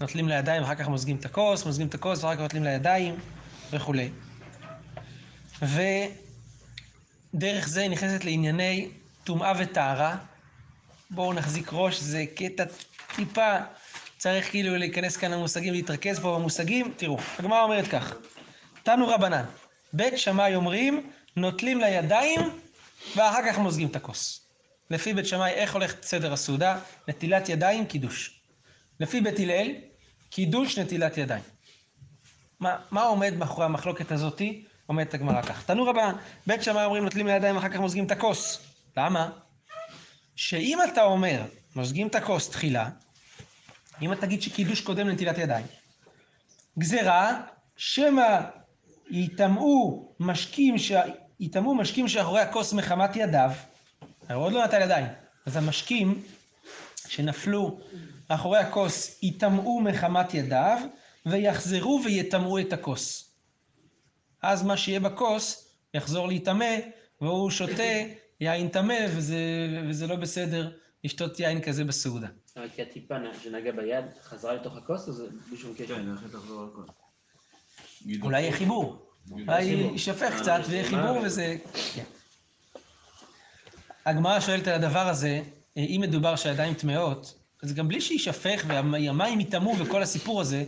נוטלים 0.00 0.28
לידיים 0.28 0.62
ואחר 0.62 0.74
כך 0.74 0.88
מוזגים 0.88 1.16
את 1.16 1.24
הכוס, 1.24 1.66
מוזגים 1.66 1.86
את 1.86 1.94
הכוס 1.94 2.24
ואחר 2.24 2.34
כך 2.34 2.40
נוטלים 2.40 2.64
לידיים 2.64 3.14
וכולי. 3.70 4.10
ודרך 5.62 6.08
זה 7.68 7.88
נכנסת 7.88 8.24
לענייני 8.24 8.88
טומאה 9.24 9.52
וטהרה. 9.58 10.16
בואו 11.10 11.32
נחזיק 11.32 11.68
ראש, 11.72 12.00
זה 12.00 12.24
קטע 12.34 12.64
טיפה, 13.16 13.56
צריך 14.18 14.50
כאילו 14.50 14.76
להיכנס 14.76 15.16
כאן 15.16 15.30
למושגים, 15.30 15.72
להתרכז 15.72 16.18
פה 16.18 16.36
במושגים. 16.38 16.92
תראו, 16.96 17.18
הגמרא 17.38 17.62
אומרת 17.62 17.88
כך, 17.88 18.12
תנו 18.82 19.08
רבנן, 19.08 19.44
בית 19.92 20.18
שמאי 20.18 20.54
אומרים, 20.54 21.10
נוטלים 21.36 21.80
לידיים 21.80 22.40
ואחר 23.16 23.40
כך 23.48 23.58
מוזגים 23.58 23.88
את 23.88 23.96
הכוס. 23.96 24.46
לפי 24.90 25.14
בית 25.14 25.26
שמאי, 25.26 25.50
איך 25.50 25.74
הולך 25.74 25.94
סדר 26.02 26.32
הסעודה? 26.32 26.78
נטילת 27.08 27.48
ידיים, 27.48 27.86
קידוש. 27.86 28.40
לפי 29.00 29.20
בית 29.20 29.38
הלל, 29.38 29.66
קידוש, 30.30 30.78
נטילת 30.78 31.18
ידיים. 31.18 31.42
מה, 32.60 32.76
מה 32.90 33.02
עומד 33.02 33.34
מאחורי 33.36 33.64
המחלוקת 33.64 34.12
הזאתי? 34.12 34.64
אומרת 34.88 35.14
הגמרא 35.14 35.42
כך. 35.42 35.64
תנו 35.64 35.86
רבנן, 35.86 36.14
בית 36.46 36.62
שמאי 36.62 36.84
אומרים 36.84 37.04
נוטלים 37.04 37.26
לידיים 37.26 37.56
ואחר 37.56 37.68
כך 37.68 37.76
מוזגים 37.76 38.06
את 38.06 38.10
הכוס. 38.10 38.58
למה? 38.96 39.30
שאם 40.36 40.78
אתה 40.92 41.02
אומר, 41.02 41.42
מוזגים 41.76 42.06
את 42.06 42.14
הכוס 42.14 42.50
תחילה, 42.50 42.88
אם 44.02 44.12
אתה 44.12 44.20
תגיד 44.20 44.42
שקידוש 44.42 44.80
קודם 44.80 45.08
לנטילת 45.08 45.38
ידיים, 45.38 45.66
גזירה, 46.78 47.40
שמא 47.76 48.40
יטמאו 49.10 50.12
משקים, 50.20 50.78
ש... 50.78 50.92
יטמאו 51.40 51.74
משקים 51.74 52.08
שאחורי 52.08 52.40
הכוס 52.40 52.72
מחמת 52.72 53.16
ידיו, 53.16 53.50
הוא 54.28 54.36
עוד 54.36 54.52
לא 54.52 54.64
נטל 54.64 54.82
ידיים, 54.82 55.06
אז 55.46 55.56
המשקים 55.56 56.22
שנפלו 57.08 57.80
אחורי 58.28 58.58
הכוס 58.58 59.22
יטמאו 59.22 59.80
מחמת 59.80 60.34
ידיו, 60.34 60.78
ויחזרו 61.26 62.00
ויטמאו 62.04 62.58
את 62.58 62.72
הכוס. 62.72 63.34
אז 64.42 64.62
מה 64.62 64.76
שיהיה 64.76 65.00
בכוס 65.00 65.74
יחזור 65.94 66.28
להיטמא, 66.28 66.76
והוא 67.20 67.50
שותה 67.50 67.82
יין 68.40 68.68
טמא, 68.68 69.06
וזה, 69.16 69.38
וזה 69.88 70.06
לא 70.06 70.16
בסדר 70.16 70.72
לשתות 71.04 71.40
יין 71.40 71.62
כזה 71.62 71.84
בסעודה. 71.84 72.28
אבל 72.56 72.68
כי 72.68 72.82
הטיפה 72.82 73.14
שנגע 73.42 73.72
ביד 73.72 74.04
חזרה 74.22 74.54
לתוך 74.54 74.76
הכוס, 74.76 75.08
או 75.08 75.12
זה 75.12 75.26
בלי 75.48 75.56
שום 75.56 75.74
קשר? 75.74 75.96
כן, 75.96 76.08
הולכת 76.08 76.34
לחזור 76.34 76.64
הכל. 76.72 76.92
גידול. 78.06 78.26
אולי 78.26 78.40
יהיה 78.40 78.52
חיבור. 78.52 79.06
אולי 79.30 79.62
יישפך 79.62 80.40
קצת 80.40 80.60
ויהיה 80.68 80.88
חיבור 80.88 81.18
וזה... 81.24 81.56
כן. 81.94 82.04
הגמרא 84.06 84.40
שואלת 84.40 84.68
על 84.68 84.74
הדבר 84.74 85.08
הזה, 85.08 85.42
אה, 85.76 85.82
אם 85.82 86.00
מדובר 86.02 86.36
שהידיים 86.36 86.74
טמאות, 86.74 87.34
אז 87.62 87.74
גם 87.74 87.88
בלי 87.88 88.00
שיישפך 88.00 88.64
והמים 88.68 89.40
יטמאו 89.40 89.78
וכל 89.78 90.02
הסיפור 90.02 90.40
הזה, 90.40 90.64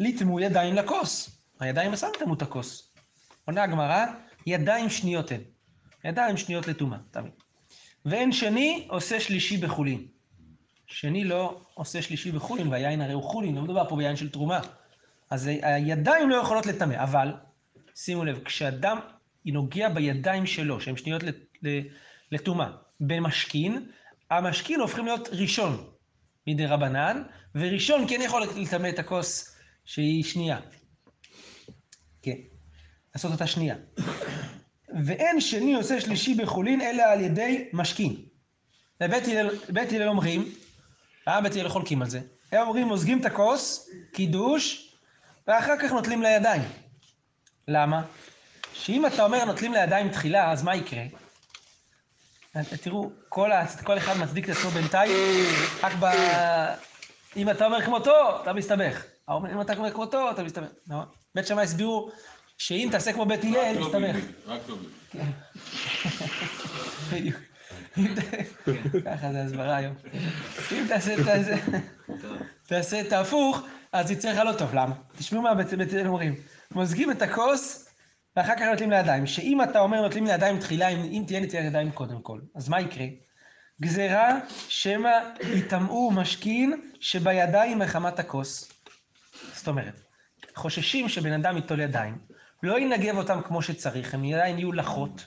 ליטמו 0.00 0.40
ידיים 0.40 0.74
לכוס. 0.74 1.30
הידיים 1.60 1.92
עצמם 1.92 2.08
יטמאו 2.16 2.34
את 2.34 2.42
הכוס. 2.42 2.92
עונה 3.44 3.62
הגמרא, 3.62 4.04
ידיים 4.46 4.90
שניות 4.90 5.32
הן. 5.32 5.40
ידיים 6.04 6.36
שניות 6.36 6.66
לטומאה, 6.66 6.98
תמיד. 7.10 7.32
ואין 8.04 8.32
שני 8.32 8.86
עושה 8.90 9.20
שלישי 9.20 9.56
בחולין. 9.56 10.06
שני 10.86 11.24
לא 11.24 11.60
עושה 11.74 12.02
שלישי 12.02 12.32
בחולין, 12.32 12.68
והיין 12.68 13.00
הרי 13.00 13.12
הוא 13.12 13.22
חולין, 13.22 13.54
לא 13.54 13.62
מדובר 13.62 13.88
פה 13.88 13.96
ביין 13.96 14.16
של 14.16 14.30
תרומה. 14.30 14.60
אז 15.30 15.46
הידיים 15.46 16.30
לא 16.30 16.36
יכולות 16.36 16.66
לטמא, 16.66 16.94
אבל 16.94 17.32
שימו 17.94 18.24
לב, 18.24 18.44
כשאדם 18.44 18.98
נוגע 19.46 19.88
בידיים 19.88 20.46
שלו, 20.46 20.80
שהן 20.80 20.96
שניות 20.96 21.22
לטומאה, 22.32 22.70
במשכין, 23.00 23.86
המשכין 24.30 24.80
הופכים 24.80 25.04
להיות 25.04 25.28
ראשון 25.32 25.90
מדי 26.46 26.66
רבנן, 26.66 27.22
וראשון 27.54 28.08
כן 28.08 28.20
יכול 28.22 28.42
לטמא 28.56 28.88
את 28.88 28.98
הכוס 28.98 29.56
שהיא 29.84 30.24
שנייה. 30.24 30.60
כן, 32.22 32.36
לעשות 33.14 33.32
אותה 33.32 33.46
שנייה. 33.46 33.76
ואין 35.04 35.40
שני 35.40 35.74
עושה 35.74 36.00
שלישי 36.00 36.34
בחולין, 36.34 36.80
אלא 36.80 37.02
על 37.02 37.20
ידי 37.20 37.68
משכין. 37.72 38.16
בית 39.00 39.92
הלל 39.92 40.08
אומרים, 40.08 40.48
אה, 41.28 41.40
בית 41.40 41.52
הלל 41.56 41.68
חולקים 41.68 42.02
על 42.02 42.08
זה, 42.10 42.20
הם 42.52 42.68
אומרים, 42.68 42.86
מוזגים 42.86 43.20
את 43.20 43.24
הכוס, 43.24 43.90
קידוש, 44.12 44.93
ואחר 45.46 45.74
כך 45.82 45.92
נוטלים 45.92 46.22
לידיים. 46.22 46.62
למה? 47.68 48.02
שאם 48.72 49.06
אתה 49.06 49.24
אומר 49.24 49.44
נוטלים 49.44 49.72
לידיים 49.72 50.08
תחילה, 50.08 50.52
אז 50.52 50.62
מה 50.62 50.76
יקרה? 50.76 51.02
תראו, 52.82 53.10
כל, 53.28 53.50
אחד 53.98 54.16
מצדיק 54.16 54.44
את 54.44 54.56
עצמו 54.56 54.70
בינתיים, 54.70 55.46
רק 55.82 55.92
ב... 56.00 56.06
אם 57.36 57.50
אתה 57.50 57.66
אומר 57.66 57.82
כמותו, 57.82 58.42
אתה 58.42 58.52
מסתבך. 58.52 59.04
אם 59.30 59.60
אתה 59.60 59.76
אומר 59.76 59.90
כמותו, 59.92 60.30
אתה 60.30 60.42
מסתבך. 60.42 60.68
נכון? 60.86 61.06
בית 61.34 61.46
שמאי 61.46 61.64
הסבירו 61.64 62.10
שאם 62.58 62.88
תעשה 62.92 63.12
כמו 63.12 63.26
בית 63.26 63.44
הלל, 63.44 63.76
רק 63.82 63.94
לא. 63.94 64.00
ביבי, 64.00 64.20
רק 64.46 64.60
לא 64.68 64.76
ביבי. 64.76 65.24
בדיוק. 67.12 67.53
ת- 67.94 69.04
ככה 69.04 69.32
זה 69.32 69.42
הסברה 69.42 69.76
היום. 69.76 69.94
אם 70.72 70.84
תעשה 72.66 73.00
את 73.00 73.12
ההפוך, 73.12 73.62
אז 73.92 74.10
יצא 74.10 74.32
לך 74.32 74.38
לא 74.38 74.52
טוב. 74.52 74.74
למה? 74.74 74.94
תשמעו 75.16 75.42
מה 75.42 75.50
הלל 75.50 76.06
אומרים. 76.06 76.34
מוזגים 76.70 77.10
את 77.10 77.22
הכוס, 77.22 77.88
ואחר 78.36 78.54
כך 78.56 78.62
נוטלים 78.62 78.90
לידיים. 78.90 79.26
שאם 79.26 79.62
אתה 79.62 79.80
אומר 79.80 80.02
נוטלים 80.02 80.26
לידיים 80.26 80.58
תחילה, 80.58 80.88
אם, 80.88 81.24
תהיה 81.26 81.40
נטיית 81.40 81.64
ידיים 81.64 81.90
קודם 81.92 82.22
כל, 82.22 82.40
אז 82.54 82.68
מה 82.68 82.80
יקרה? 82.80 83.06
גזירה 83.82 84.38
שמא 84.68 85.10
יטמאו 85.40 86.10
משכין 86.10 86.80
שבידיים 87.00 87.78
מחמת 87.78 88.18
הכוס. 88.18 88.72
זאת 89.54 89.68
אומרת, 89.68 90.00
חוששים 90.54 91.08
שבן 91.08 91.32
אדם 91.32 91.56
ייטול 91.56 91.80
ידיים, 91.80 92.18
לא 92.62 92.80
ינגב 92.80 93.16
אותם 93.16 93.40
כמו 93.44 93.62
שצריך, 93.62 94.14
הם 94.14 94.24
עדיין 94.24 94.58
יהיו 94.58 94.72
לחות, 94.72 95.26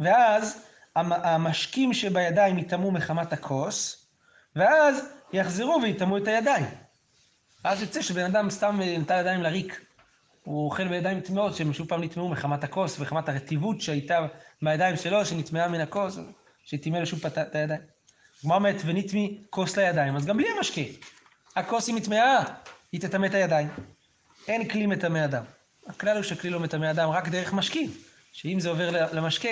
ואז 0.00 0.64
המשקים 0.96 1.94
שבידיים 1.94 2.58
יטמאו 2.58 2.90
מחמת 2.90 3.32
הכוס, 3.32 4.06
ואז 4.56 5.08
יחזרו 5.32 5.80
ויטמאו 5.82 6.16
את 6.16 6.28
הידיים. 6.28 6.66
אז 7.64 7.82
יוצא 7.82 8.02
שבן 8.02 8.24
אדם 8.24 8.50
סתם 8.50 8.80
אה, 8.82 8.98
נטל 8.98 9.20
ידיים 9.20 9.42
לריק. 9.42 9.80
הוא 10.44 10.64
אוכל 10.64 10.88
בידיים 10.88 11.20
טמאות, 11.20 11.56
שהם 11.56 11.72
שוב 11.72 11.88
פעם 11.88 12.02
נטמאו 12.02 12.28
מחמת 12.28 12.64
הכוס 12.64 12.96
וחמת 13.00 13.28
הרטיבות 13.28 13.80
שהייתה 13.80 14.26
בידיים 14.62 14.96
שלו, 14.96 15.26
שנטמעה 15.26 15.68
מן 15.68 15.80
הכוס, 15.80 16.18
שטימא 16.64 16.96
לו 16.96 17.06
שוב 17.06 17.20
פעם 17.20 17.32
את 17.42 17.54
הידיים. 17.54 17.80
הגמרא 18.40 18.56
אומרת, 18.56 18.76
ונטמי 18.84 19.42
כוס 19.50 19.76
לידיים, 19.76 20.16
אז 20.16 20.26
גם 20.26 20.36
בלי 20.36 20.46
המשקה. 20.56 20.80
הכוס 21.56 21.88
היא 21.88 21.96
מטמאה, 21.96 22.44
היא 22.92 23.00
תטמא 23.00 23.26
את 23.26 23.34
הידיים. 23.34 23.68
אין 24.48 24.68
כלי 24.68 24.86
מטמא 24.86 25.24
אדם. 25.24 25.44
הכלל 25.86 26.16
הוא 26.16 26.24
שכלי 26.24 26.50
לא 26.50 26.60
מטמא 26.60 26.90
אדם 26.90 27.08
רק 27.08 27.28
דרך 27.28 27.52
משקים. 27.52 27.90
שאם 28.32 28.60
זה 28.60 28.68
עובר 28.68 29.12
למשקה, 29.12 29.48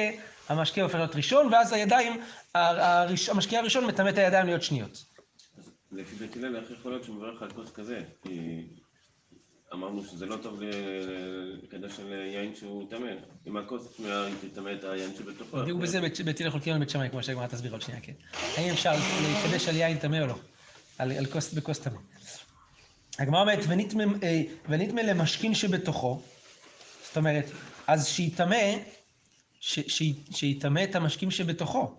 המשקה 0.49 0.83
הופך 0.83 0.95
להיות 0.95 1.17
ראשון, 1.17 1.53
ואז 1.53 1.73
הידיים, 1.73 2.21
המשקה 3.31 3.59
הראשון 3.59 3.85
מטמא 3.87 4.09
את 4.09 4.19
הידיים 4.19 4.47
להיות 4.47 4.63
שניות. 4.63 5.05
לפי 5.93 6.17
בית 6.17 6.37
הלל, 6.37 6.57
איך 6.57 6.71
יכול 6.71 6.93
להיות 6.93 7.05
שהוא 7.05 7.17
מברך 7.17 7.43
על 7.43 7.51
כוס 7.51 7.71
כזה? 7.73 8.01
כי 8.23 8.63
אמרנו 9.73 10.05
שזה 10.05 10.27
לא 10.27 10.37
טוב 10.37 10.61
לקדש 11.63 12.01
על 12.01 12.13
יין 12.13 12.55
שהוא 12.55 12.91
טמא. 12.91 13.11
אם 13.47 13.57
הכוס 13.57 14.01
תטמא 14.41 14.71
את 14.79 14.85
היין 14.85 15.15
שבתוכו. 15.19 15.57
בדיוק 15.57 15.81
בזה 15.81 16.01
בית 16.25 16.41
הלל 16.41 16.51
חולקים 16.51 16.73
על 16.73 16.79
בית 16.79 16.91
שמאי, 16.91 17.11
כמו 17.11 17.23
שהגמרא 17.23 17.47
תסביר 17.47 17.73
עוד 17.73 17.83
שנייה, 17.83 18.01
כן. 18.01 18.13
האם 18.57 18.71
אפשר 18.71 18.93
להקדש 19.23 19.69
על 19.69 19.77
יין 19.77 19.99
טמא 19.99 20.17
או 20.17 20.27
לא? 20.27 20.35
על, 20.99 21.27
כוס, 21.27 21.53
בכוס 21.55 21.79
טמא. 21.79 21.99
הגמרא 23.19 23.41
אומרת, 23.41 23.59
"ונטמא 23.69 24.05
אה, 24.23 24.43
ונטמא 24.69 25.01
למשכין 25.01 25.55
שבתוכו, 25.55 26.23
זאת 27.09 27.17
אומרת, 27.17 27.45
אז 27.87 28.07
שיטמא, 28.07 28.57
שיטמא 30.31 30.85
את 30.85 30.95
המשקים 30.95 31.31
שבתוכו. 31.31 31.97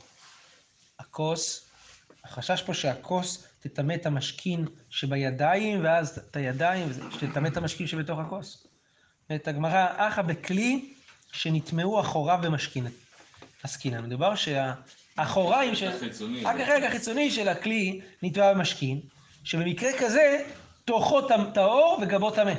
הכוס, 1.00 1.70
החשש 2.24 2.62
פה 2.62 2.74
שהכוס 2.74 3.48
תטמא 3.60 3.94
את 3.94 4.06
המשכין 4.06 4.66
שבידיים, 4.90 5.84
ואז 5.84 6.18
את 6.18 6.36
הידיים, 6.36 6.90
שתטמא 7.20 7.48
את 7.48 7.58
המשכין 7.58 7.88
שבתוך 7.88 8.20
הכוס. 8.20 8.68
את 9.36 9.48
הגמרא, 9.48 9.88
אחא 9.98 10.22
בכלי 10.22 10.94
שנטמעו 11.32 12.00
אחוריו 12.02 12.40
במשכין. 12.42 12.88
עסקינן. 13.64 14.06
מדובר 14.06 14.36
שהאחוריים 14.36 15.76
של... 15.76 15.88
החיצוני. 15.88 16.44
רק 16.44 16.60
החלק 16.60 16.84
החיצוני 16.84 17.32
של 17.32 17.48
הכלי 17.48 18.02
נטבע 18.24 18.54
במשכין, 18.54 19.00
שבמקרה 19.44 19.90
כזה, 20.00 20.44
תוכו 20.86 21.22
טהור 21.54 22.00
וגבו 22.02 22.32
טמא. 22.32 22.54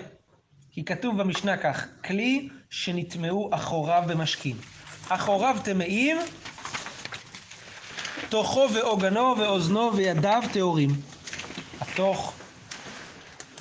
כי 0.70 0.84
כתוב 0.84 1.22
במשנה 1.22 1.56
כך, 1.56 1.86
כלי 2.04 2.48
שנטמעו 2.70 3.50
אחוריו 3.54 4.02
במשכין. 4.08 4.56
אחוריו 5.08 5.56
טמאים, 5.64 6.16
תוכו 8.28 8.66
ואוגנו 8.74 9.34
ואוזנו 9.38 9.96
וידיו 9.96 10.42
טהורים. 10.52 10.90
התוך, 11.80 12.32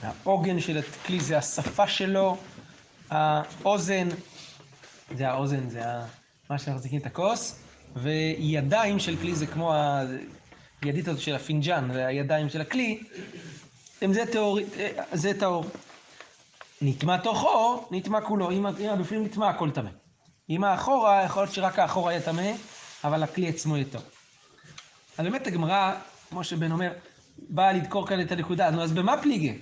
האוגן 0.04 0.60
של 0.60 0.78
הכלי 0.78 1.20
זה 1.20 1.38
השפה 1.38 1.88
שלו, 1.88 2.38
האוזן, 3.10 4.08
זה 5.16 5.30
האוזן, 5.30 5.70
זה. 5.70 5.82
מה 6.50 6.58
שאנחנו 6.58 6.74
מחזיקים 6.74 7.00
את 7.00 7.06
הכוס, 7.06 7.60
וידיים 7.96 9.00
של 9.00 9.18
כלי 9.18 9.36
זה 9.36 9.48
כמו 9.48 9.74
הידית 10.82 11.08
הזאת 11.08 11.22
של 11.22 11.36
הפינג'אן, 11.36 11.92
והידיים 11.94 12.50
של 12.50 12.62
הכלי, 12.62 13.04
הם 14.02 14.14
זה 14.14 14.24
טהור, 14.32 14.60
זה 15.14 15.40
טהור. 15.40 15.66
נטמע 16.82 17.18
תוכו, 17.18 17.88
נטמע 17.92 18.22
כולו. 18.22 18.52
אם 18.52 18.68
אם 18.68 18.90
הבפנים 18.90 19.24
נטמע, 19.24 19.50
הכל 19.50 19.72
טמא. 19.72 19.90
אם 20.50 20.64
האחורה, 20.64 21.24
יכול 21.24 21.44
להיות 21.44 21.54
שרק 21.54 21.80
האחורה 21.80 22.12
יהיה 22.12 22.22
טמא, 22.22 22.52
אבל 23.04 23.24
הכלי 23.24 23.48
עצמו 23.48 23.76
יהיה 23.78 23.86
טוב. 23.92 24.04
אז 25.18 25.26
באמת 25.26 25.48
הגמרא, 25.48 25.94
כמו 26.30 26.44
שבן 26.44 26.72
אומר, 26.72 26.92
באה 27.50 27.74
לדקור 27.74 28.08
כאן 28.08 28.22
את 28.22 28.32
הנקודה, 28.32 28.70
נו 28.70 28.82
אז 28.84 28.92
במה 28.92 29.22
פליגי? 29.22 29.58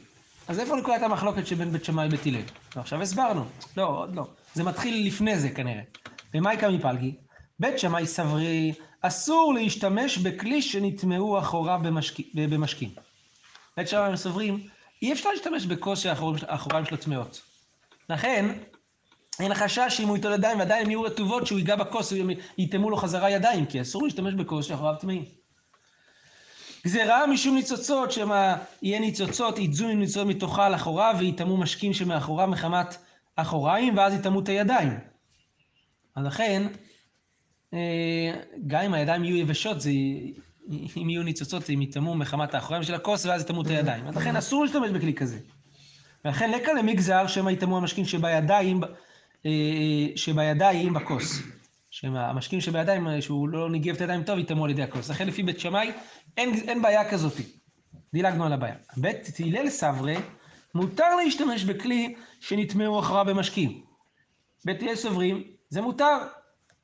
אז 0.48 0.60
איפה 0.60 0.76
נקודת 0.76 1.02
המחלוקת 1.02 1.48
שבין 1.48 1.72
בית 1.72 1.86
שמאי 1.86 2.06
לבית 2.08 2.26
הלל? 2.26 2.42
ועכשיו 2.76 3.02
הסברנו. 3.02 3.46
לא, 3.78 3.88
עוד 3.88 4.16
לא. 4.16 4.28
זה 4.54 4.64
מתחיל 4.64 5.08
לפני 5.08 5.40
זה 5.40 5.50
כנראה. 5.50 5.82
ומה 6.34 6.54
יקרא 6.54 6.70
מפלגי? 6.70 7.16
בית 7.60 7.80
שמאי 7.80 8.08
סברי, 8.08 8.74
אסור 9.02 9.54
להשתמש 9.54 10.18
בכלי 10.18 10.62
שנטמעו 10.62 11.40
אחוריו 11.40 11.80
במשק- 11.84 12.30
במשכין. 12.36 12.90
בית 13.78 13.88
שמאי 13.88 14.18
סוברים, 14.18 14.68
אי 15.02 15.14
אפשר 15.14 15.30
להשתמש 15.32 15.66
בכוס 15.66 16.00
שהאחוריים 16.00 16.86
שלו 16.86 16.98
טמאות. 16.98 17.42
לכן, 18.10 18.46
אין 19.40 19.54
חשש 19.54 19.86
שאם 19.90 20.08
הוא 20.08 20.16
ייטול 20.16 20.34
ידיים 20.34 20.60
ועדיין 20.60 20.86
הם 20.86 20.92
יהיו 20.92 21.02
רטובות, 21.02 21.48
שהוא 21.48 21.60
ייגע 21.60 21.76
בכוס, 21.76 22.14
הם 22.14 22.30
יטמאו 22.58 22.90
לו 22.90 22.98
חזרה 22.98 23.30
ידיים, 23.30 23.66
כי 23.66 23.82
אסור 23.82 24.04
להשתמש 24.04 24.34
בכוס 24.34 24.66
שאחוריו 24.66 24.96
טמאים. 25.00 25.26
גזירה 26.86 27.28
משום 27.28 27.56
ניצוצות, 27.56 28.12
שמא 28.12 28.56
יהיה 28.82 29.00
ניצוצות, 29.00 29.58
עם 29.58 30.00
ניצוצות 30.00 30.28
מתוכה 30.28 30.66
על 30.66 30.76
אחוריו, 30.76 31.16
ויטמאו 31.20 31.58
משקים 31.58 31.94
שמאחוריו 31.94 32.48
מחמת 32.48 32.98
אחוריים, 33.36 33.98
ואז 33.98 34.14
יטמאו 34.14 34.40
את 34.40 34.50
הידיים. 34.50 35.00
אז 36.16 36.26
לכן, 36.26 36.68
אה, 37.74 38.34
גם 38.68 38.82
אם 38.82 38.94
הידיים 38.94 39.24
יהיו 39.24 39.38
יבשות, 39.38 39.82
זה, 39.82 39.90
אם 40.98 41.10
יהיו 41.10 41.24
ניצוצות, 41.24 41.70
הם 41.70 41.82
יטמאו 41.82 42.16
מחמת 42.16 42.54
האחוריים 42.54 42.84
של 42.84 42.94
הכוס, 42.94 43.26
ואז 43.26 43.42
יטמאו 43.42 43.62
את 43.62 43.68
הידיים. 43.68 44.08
אז 44.08 44.16
לכן 44.16 44.36
אסור 44.36 44.64
להשתמש 44.64 44.90
בכלי 44.90 45.14
כזה. 45.14 45.38
ולכן 46.26 46.52
לקה 46.52 46.74
למגזר, 46.74 47.28
שמא 47.28 47.50
יטמאו 47.50 47.78
המשקים 47.78 48.06
שבידיים, 48.06 48.82
אה, 49.46 50.08
שבידיים 50.16 50.94
בכוס. 50.94 51.42
שהמשקים 51.92 52.62
שבידיים, 52.62 53.08
אה, 53.08 53.22
שהוא 53.22 53.50
לא 53.50 53.70
ניגב 53.70 53.96
את 53.96 54.02
הידיים 54.02 54.24
טוב, 54.24 54.40
יטמאו 54.40 54.66
על 54.66 54.72
ידי 54.72 54.84
הכוס. 54.84 55.10
לכן 55.10 55.28
לפי 55.28 55.44
בית 55.44 55.60
שמאי, 55.60 55.92
אין, 56.38 56.54
אין 56.54 56.82
בעיה 56.82 57.10
כזאת. 57.10 57.34
דילגנו 58.14 58.46
על 58.46 58.54
הבעיה. 58.54 58.76
בית 58.98 59.30
הלל 59.40 59.70
סברי, 59.70 60.18
מותר 60.76 61.16
להשתמש 61.16 61.64
בכלי 61.64 62.16
שנטמעו 62.40 63.00
אחריו 63.00 63.26
במשקים. 63.26 63.82
בית 64.66 64.84
הלל 64.84 64.96
סוברים, 64.96 65.44
זה 65.70 65.82
מותר 65.82 66.18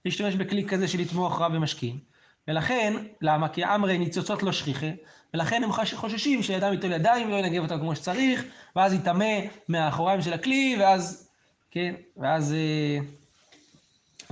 להשתמש 0.06 0.36
בכלי 0.36 0.66
כזה 0.66 0.88
שנטמעו 0.88 1.28
אחריו 1.28 1.50
במשקים. 1.54 2.00
ולכן, 2.48 2.94
למה? 3.22 3.50
כי 3.50 3.66
אמרי 3.66 3.98
ניצוצות 3.98 4.44
לא 4.44 4.52
שכיחה, 4.52 4.88
ולכן 5.34 5.64
הם 5.64 5.72
חוששים 5.72 6.44
שידם 6.44 6.72
ייטול 6.72 6.92
ידיים 6.92 7.28
ולא 7.28 7.36
ינגב 7.36 7.64
אותם 7.64 7.80
כמו 7.80 7.96
שצריך, 7.96 8.44
ואז 8.76 8.94
יטמא 8.94 9.40
מהאחוריים 9.68 10.22
של 10.22 10.34
הכלי, 10.34 10.76
ואז, 10.80 11.31
כן, 11.72 11.96
ואז, 12.18 12.54
אה, 12.54 12.98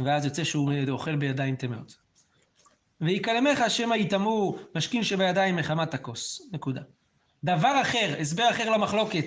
ואז 0.05 0.25
יוצא 0.25 0.43
שהוא 0.43 0.71
אה, 0.71 0.83
אוכל 0.89 1.15
בידיים 1.15 1.55
טמאות. 1.55 1.97
ויקלמך 3.01 3.63
שמא 3.67 3.95
יטמאו 3.95 4.57
משקים 4.75 5.03
שבידיים 5.03 5.55
מחמת 5.55 5.93
הכוס. 5.93 6.41
נקודה. 6.51 6.81
דבר 7.43 7.81
אחר, 7.81 8.15
הסבר 8.19 8.49
אחר 8.49 8.69
למחלוקת. 8.69 9.25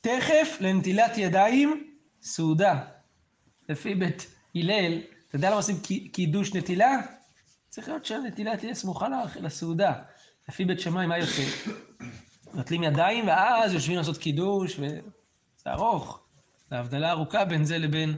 תכף 0.00 0.56
לנטילת 0.60 1.18
ידיים, 1.18 1.94
סעודה. 2.22 2.80
לפי 3.68 3.94
בית 3.94 4.26
הלל, 4.54 4.98
אתה 5.28 5.36
יודע 5.36 5.48
למה 5.48 5.56
עושים 5.56 5.80
קי- 5.80 6.08
קידוש 6.08 6.54
נטילה? 6.54 6.96
צריך 7.68 7.88
להיות 7.88 8.04
שהנטילה 8.04 8.56
תהיה 8.56 8.74
סמוכה 8.74 9.06
לסעודה. 9.40 9.92
לפי 10.48 10.64
בית 10.64 10.80
שמאי, 10.80 11.06
מה 11.06 11.18
יוצא? 11.18 11.42
נוטלים 12.54 12.82
ידיים, 12.82 13.26
ואז 13.26 13.72
יושבים 13.72 13.96
לעשות 13.96 14.18
קידוש, 14.18 14.78
וזה 14.78 15.00
ארוך. 15.66 16.20
זו 16.70 16.76
הבדלה 16.76 17.10
ארוכה 17.10 17.44
בין 17.44 17.64
זה 17.64 17.78
לבין, 17.78 18.16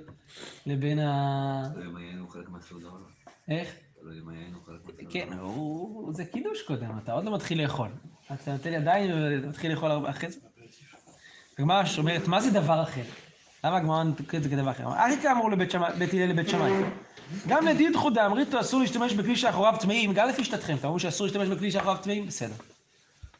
לבין 0.67 0.99
ה... 0.99 1.71
תלוי 1.75 1.87
אם 1.87 1.97
היין 1.97 2.19
הוא 2.19 2.31
חלק 2.31 2.49
מהסעודה 2.49 2.89
או 2.89 2.99
לא. 2.99 3.07
איך? 3.49 3.75
תלוי 4.01 4.19
אם 4.19 4.29
היין 4.29 4.55
הוא 4.55 4.63
חלק 4.67 4.85
מהסעודה. 4.85 5.11
כן, 5.11 5.33
הוא... 5.33 6.15
זה 6.15 6.25
קידוש 6.25 6.63
קודם, 6.63 6.99
אתה 6.99 7.13
עוד 7.13 7.25
לא 7.25 7.35
מתחיל 7.35 7.63
לאכול. 7.63 7.89
אתה 8.33 8.53
נוטל 8.53 8.73
ידיים 8.73 9.11
ומתחיל 9.15 9.71
לאכול 9.73 10.11
אחרי 10.11 10.31
זה. 10.31 10.41
הגמרא 11.59 11.85
שאומרת, 11.85 12.29
מה 12.29 12.41
זה 12.41 12.51
דבר 12.51 12.83
אחר? 12.83 13.03
למה 13.65 13.77
הגמרא 13.77 14.03
נתקראת 14.05 14.35
את 14.35 14.43
זה 14.43 14.49
כדבר 14.49 14.71
אחר? 14.71 14.89
אריכא 14.89 15.33
אמרו 15.33 15.51
לבית 15.51 15.75
הלל 15.75 16.27
לבית 16.27 16.49
שמאי. 16.49 16.73
גם 17.49 17.67
לדידחו 17.67 18.11
דאמריתו 18.11 18.61
אסור 18.61 18.81
להשתמש 18.81 19.13
בכלי 19.13 19.37
שאחוריו 19.37 19.75
טמאים, 19.81 20.13
גם 20.15 20.29
לפי 20.29 20.45
שיטתכם. 20.45 20.77
אתם 20.77 20.99
שאסור 20.99 21.27
להשתמש 21.27 21.49
בכלי 21.49 21.71
שאחוריו 21.71 21.97
טמאים? 22.03 22.27
בסדר. 22.27 22.55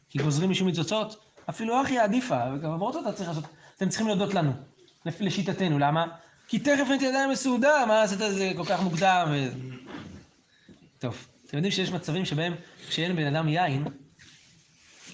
כי 0.09 0.19
גוזרים 0.19 0.49
משום 0.49 0.67
ניצוצות? 0.67 1.25
אפילו 1.49 1.81
אחי 1.81 1.99
עדיפה, 1.99 2.39
וגם 2.55 2.71
למרות 2.71 2.93
זאת 2.93 3.03
אתה 3.03 3.13
צריך 3.13 3.29
לעשות, 3.29 3.43
אתם 3.77 3.89
צריכים 3.89 4.07
להודות 4.07 4.33
לנו, 4.33 4.51
לשיטתנו, 5.05 5.79
למה? 5.79 6.05
כי 6.47 6.59
תכף 6.59 6.87
נטי 6.95 7.05
ידיים 7.05 7.31
בסעודה, 7.31 7.85
מה 7.87 8.01
עשית 8.01 8.21
את 8.21 8.35
זה 8.35 8.51
כל 8.57 8.65
כך 8.65 8.81
מוקדם? 8.81 9.27
ו... 9.31 9.49
טוב, 10.99 11.27
אתם 11.47 11.57
יודעים 11.57 11.71
שיש 11.71 11.91
מצבים 11.91 12.25
שבהם 12.25 12.53
כשאין 12.87 13.11
לבן 13.11 13.35
אדם 13.35 13.47
יין, 13.47 13.83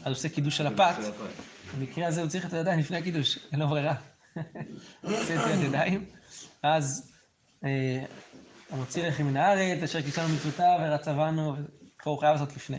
אז 0.03 0.07
עושה 0.07 0.29
קידוש 0.29 0.61
על 0.61 0.67
הפת, 0.67 0.95
במקרה 1.77 2.07
הזה 2.07 2.21
הוא 2.21 2.29
צריך 2.29 2.45
את 2.45 2.53
הידיים 2.53 2.79
לפני 2.79 2.97
הקידוש, 2.97 3.39
אין 3.51 3.59
לו 3.59 3.67
ברירה. 3.67 3.95
עושה 5.03 5.35
את 5.35 5.61
הידיים, 5.61 6.05
אז 6.63 7.11
אה, 7.63 8.03
המוציא 8.69 9.07
לחם 9.07 9.23
מן 9.23 9.37
הארץ, 9.37 9.83
אשר 9.83 10.01
קיצרנו 10.01 10.35
מצוותיו 10.35 10.79
ורצה 10.81 11.13
בנו, 11.13 11.55
פה 12.03 12.09
הוא 12.09 12.19
חייב 12.19 12.33
לעשות 12.33 12.55
לפני. 12.55 12.77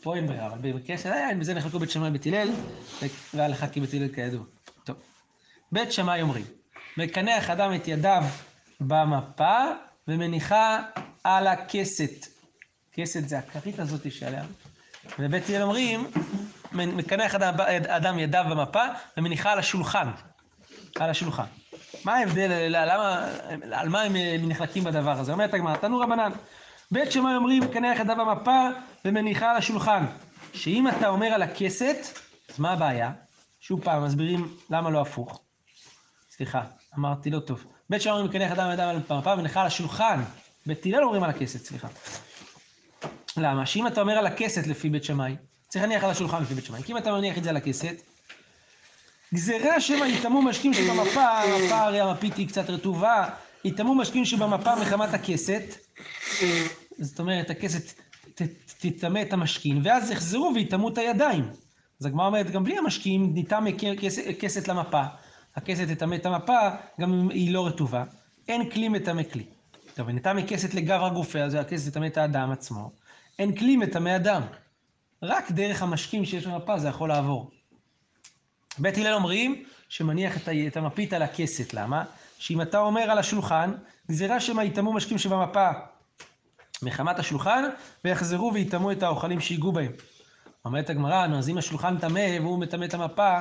פה 0.00 0.16
אין 0.16 0.26
ברירה, 0.26 0.46
אבל 0.46 0.58
במקרה 0.72 0.98
של 0.98 1.12
היין, 1.12 1.40
בזה 1.40 1.54
נחלקו 1.54 1.78
בית 1.78 1.90
שמאי 1.90 2.08
ובית 2.08 2.26
הלל, 2.26 2.50
והלכה 3.34 3.68
כבית 3.68 3.94
הלל 3.94 4.08
כידוע. 4.08 4.44
טוב. 4.84 4.96
בית 5.76 5.92
שמאי 5.92 6.22
אומרים, 6.22 6.44
מקנח 6.96 7.50
אדם 7.50 7.74
את 7.74 7.88
ידיו 7.88 8.22
במפה 8.80 9.58
ומניחה 10.08 10.82
על 11.24 11.46
הכסת. 11.46 12.26
כסת 12.92 13.28
זה 13.28 13.38
הכרית 13.38 13.78
הזאת 13.78 14.12
שעליה. 14.12 14.44
ובית 15.18 15.48
הלל 15.48 15.62
אומרים, 15.62 16.06
מקנח 16.72 17.34
אדם, 17.34 17.54
אדם 17.88 18.18
ידיו 18.18 18.44
במפה 18.50 18.82
ומניחה 19.16 19.52
על 19.52 19.58
השולחן. 19.58 20.08
על 21.00 21.10
השולחן. 21.10 21.44
מה 22.04 22.14
ההבדל, 22.14 22.50
למה, 22.68 23.28
על 23.72 23.88
מה 23.88 24.02
הם 24.02 24.16
נחלקים 24.48 24.84
בדבר 24.84 25.18
הזה? 25.18 25.32
אומרת 25.32 25.54
הגמרא, 25.54 25.76
תנו 25.76 25.98
רבנן. 25.98 26.32
בית 26.90 27.12
שמאי 27.12 27.36
אומרים, 27.36 27.62
מקנח 27.62 28.00
ידיו 28.00 28.16
במפה 28.16 28.68
ומניחה 29.04 29.50
על 29.50 29.56
השולחן. 29.56 30.04
שאם 30.52 30.88
אתה 30.88 31.08
אומר 31.08 31.26
על 31.26 31.42
הכסת, 31.42 31.96
אז 32.52 32.58
מה 32.60 32.72
הבעיה? 32.72 33.10
שוב 33.60 33.84
פעם, 33.84 34.04
מסבירים 34.04 34.56
למה 34.70 34.90
לא 34.90 35.00
הפוך. 35.00 35.45
סליחה, 36.36 36.62
אמרתי 36.98 37.30
לא 37.30 37.40
טוב. 37.40 37.64
בית 37.90 38.02
שמאי 38.02 38.12
אומרים, 38.12 38.30
מקנח 38.30 38.52
אדם 38.52 38.70
ידיו 38.72 39.00
במפה 39.08 39.32
ומניחה 39.34 39.60
על 39.60 39.66
השולחן. 39.66 40.22
בית 40.66 40.86
הלל 40.86 41.04
אומרים 41.04 41.22
על 41.22 41.30
הכסת, 41.30 41.64
סליחה. 41.64 41.88
למה? 43.36 43.66
שאם 43.66 43.86
אתה 43.86 44.00
אומר 44.00 44.12
על 44.12 44.26
הכסת 44.26 44.66
לפי 44.66 44.90
בית 44.90 45.04
שמאי, 45.04 45.36
צריך 45.68 45.84
להניח 45.84 46.04
על 46.04 46.10
השולחן 46.10 46.42
לפי 46.42 46.54
בית 46.54 46.64
שמאי, 46.64 46.82
כי 46.82 46.92
אם 46.92 46.96
אתה 46.98 47.12
מניח 47.12 47.38
את 47.38 47.44
זה 47.44 47.50
על 47.50 47.56
הכסת, 47.56 47.94
גזירה 49.34 49.80
שמא 49.80 50.04
יטמאו 50.04 50.42
משקים 50.42 50.74
שבמפה, 50.74 51.24
המפה 51.24 51.78
הרי 51.78 52.00
המפית 52.00 52.36
היא 52.36 52.48
קצת 52.48 52.70
רטובה, 52.70 53.28
יטמאו 53.64 53.94
משקים 53.94 54.24
שבמפה 54.24 54.76
מחמת 54.76 55.14
הכסת, 55.14 55.62
זאת 56.98 57.18
אומרת, 57.18 57.50
הכסת 57.50 58.00
תטמא 58.78 59.22
את 59.22 59.32
המשקים, 59.32 59.80
ואז 59.84 60.10
יחזרו 60.10 60.52
ויטמאו 60.54 60.88
את 60.88 60.98
הידיים. 60.98 61.44
אז 62.00 62.06
הגמרא 62.06 62.26
אומרת, 62.26 62.50
גם 62.50 62.64
בלי 62.64 62.78
המשקים 62.78 63.34
ניטמא 63.34 63.70
כס- 64.00 64.18
כסת 64.38 64.68
למפה. 64.68 65.02
הכסת 65.56 65.88
תטמא 65.88 66.14
את 66.14 66.26
המפה, 66.26 66.58
גם 67.00 67.12
אם 67.12 67.30
היא 67.30 67.54
לא 67.54 67.66
רטובה. 67.66 68.04
אין 68.48 68.70
כלי 68.70 68.88
מטמא 68.88 69.22
כלי. 69.22 69.44
טוב, 69.94 70.08
ונטמא 70.08 70.42
כסת 70.48 70.74
לגברא 70.74 71.08
גופי, 71.08 71.42
אז 71.42 71.54
הכסת 71.54 71.90
תטמא 71.90 72.06
את 72.06 72.16
האדם 72.16 72.50
עצמו. 72.50 72.90
אין 73.38 73.56
כלי 73.56 73.76
מטמא 73.76 74.16
אדם. 74.16 74.42
רק 75.22 75.50
דרך 75.50 75.82
המשקים 75.82 76.24
שיש 76.24 76.46
במפה 76.46 76.78
זה 76.78 76.88
יכול 76.88 77.08
לעבור. 77.08 77.50
בית 78.78 78.98
הלל 78.98 79.12
אומרים 79.14 79.64
שמניח 79.88 80.36
את 80.66 80.76
המפית 80.76 81.12
על 81.12 81.22
הכסת, 81.22 81.74
למה? 81.74 82.04
שאם 82.38 82.62
אתה 82.62 82.78
אומר 82.78 83.00
על 83.00 83.18
השולחן, 83.18 83.72
גזירה 84.10 84.40
שמא 84.40 84.62
יטמאו 84.62 84.92
משקים 84.92 85.18
שבמפה 85.18 85.70
מחמת 86.82 87.18
השולחן, 87.18 87.64
ויחזרו 88.04 88.54
ויטמאו 88.54 88.92
את 88.92 89.02
האוכלים 89.02 89.40
שיגעו 89.40 89.72
בהם. 89.72 89.92
אומרת 90.64 90.90
הגמרא, 90.90 91.26
נו, 91.26 91.38
אז 91.38 91.48
אם 91.48 91.58
השולחן 91.58 91.98
טמא 91.98 92.40
והוא 92.40 92.58
מטמא 92.58 92.84
את 92.84 92.94
המפה, 92.94 93.40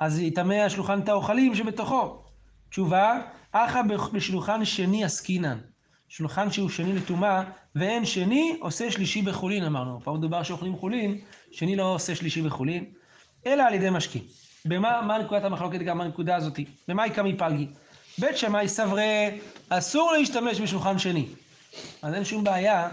אז 0.00 0.18
יטמא 0.18 0.54
השולחן 0.54 1.00
את 1.00 1.08
האוכלים 1.08 1.54
שבתוכו. 1.54 2.22
תשובה, 2.70 3.20
אחא 3.52 3.82
בשולחן 4.12 4.64
שני 4.64 5.04
עסקינן. 5.04 5.58
שולחן 6.08 6.50
שהוא 6.50 6.68
שני 6.68 6.92
לטומאה, 6.92 7.42
ואין 7.74 8.04
שני 8.04 8.56
עושה 8.60 8.90
שלישי 8.90 9.22
בחולין, 9.22 9.64
אמרנו. 9.64 10.00
פה 10.04 10.12
מדובר 10.12 10.42
שאוכלים 10.42 10.76
חולין, 10.76 11.18
שני 11.52 11.76
לא 11.76 11.94
עושה 11.94 12.14
שלישי 12.14 12.42
בחולין, 12.42 12.84
אלא 13.46 13.62
על 13.62 13.74
ידי 13.74 13.90
משקים. 13.90 14.22
במה 14.64 15.02
מה 15.02 15.18
נקודת 15.18 15.44
המחלוקת 15.44 15.78
גם 15.78 15.98
בנקודה 15.98 16.36
הזאת? 16.36 16.58
במה 16.88 17.06
יקא 17.06 17.20
מפלגי? 17.20 17.66
בית 18.18 18.36
שמאי 18.36 18.68
סברי, 18.68 19.38
אסור 19.68 20.12
להשתמש 20.12 20.60
בשולחן 20.60 20.98
שני. 20.98 21.26
אז 22.02 22.14
אין 22.14 22.24
שום 22.24 22.44
בעיה 22.44 22.88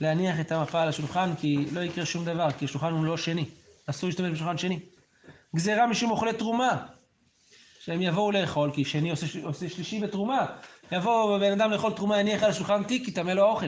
להניח 0.00 0.40
את 0.40 0.52
המפה 0.52 0.82
על 0.82 0.88
השולחן, 0.88 1.30
כי 1.40 1.64
לא 1.72 1.80
יקרה 1.80 2.06
שום 2.06 2.24
דבר, 2.24 2.52
כי 2.58 2.64
השולחן 2.64 2.92
הוא 2.92 3.04
לא 3.04 3.16
שני. 3.16 3.44
אסור 3.86 4.08
להשתמש 4.08 4.30
בשולחן 4.30 4.58
שני. 4.58 4.78
גזירה 5.56 5.86
משום 5.86 6.10
אוכלי 6.10 6.32
תרומה, 6.32 6.86
שהם 7.80 8.02
יבואו 8.02 8.32
לאכול, 8.32 8.70
כי 8.74 8.84
שני 8.84 9.10
עושה, 9.10 9.26
עושה 9.42 9.68
שלישי 9.68 10.00
בתרומה. 10.00 10.46
יבוא 10.92 11.38
בן 11.38 11.52
אדם 11.52 11.70
לאכול 11.70 11.92
תרומה, 11.92 12.20
יניח 12.20 12.42
על 12.42 12.50
השולחן 12.50 12.82
תיק, 12.82 13.08
יטמא 13.08 13.30
לו 13.30 13.42
האוכל. 13.42 13.66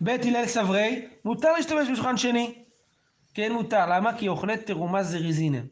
בית 0.00 0.24
הלל 0.24 0.46
סברי, 0.46 1.08
מותר 1.24 1.52
להשתמש 1.52 1.88
בשולחן 1.92 2.16
שני. 2.16 2.54
כן 3.34 3.52
מותר, 3.52 3.86
למה? 3.86 4.18
כי 4.18 4.28
אוכלי 4.28 4.56
תרומה 4.56 5.02
זריזינן. 5.02 5.66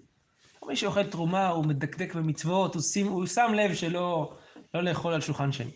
מי 0.67 0.77
שאוכל 0.77 1.05
תרומה 1.05 1.49
הוא 1.49 1.65
מדקדק 1.65 2.15
במצוות, 2.15 2.75
הוא, 2.75 2.83
שים, 2.83 3.07
הוא 3.07 3.27
שם 3.27 3.53
לב 3.55 3.75
שלא 3.75 4.33
לא 4.75 4.83
לאכול 4.83 5.15
על 5.15 5.21
שולחן 5.21 5.53
שני. 5.53 5.71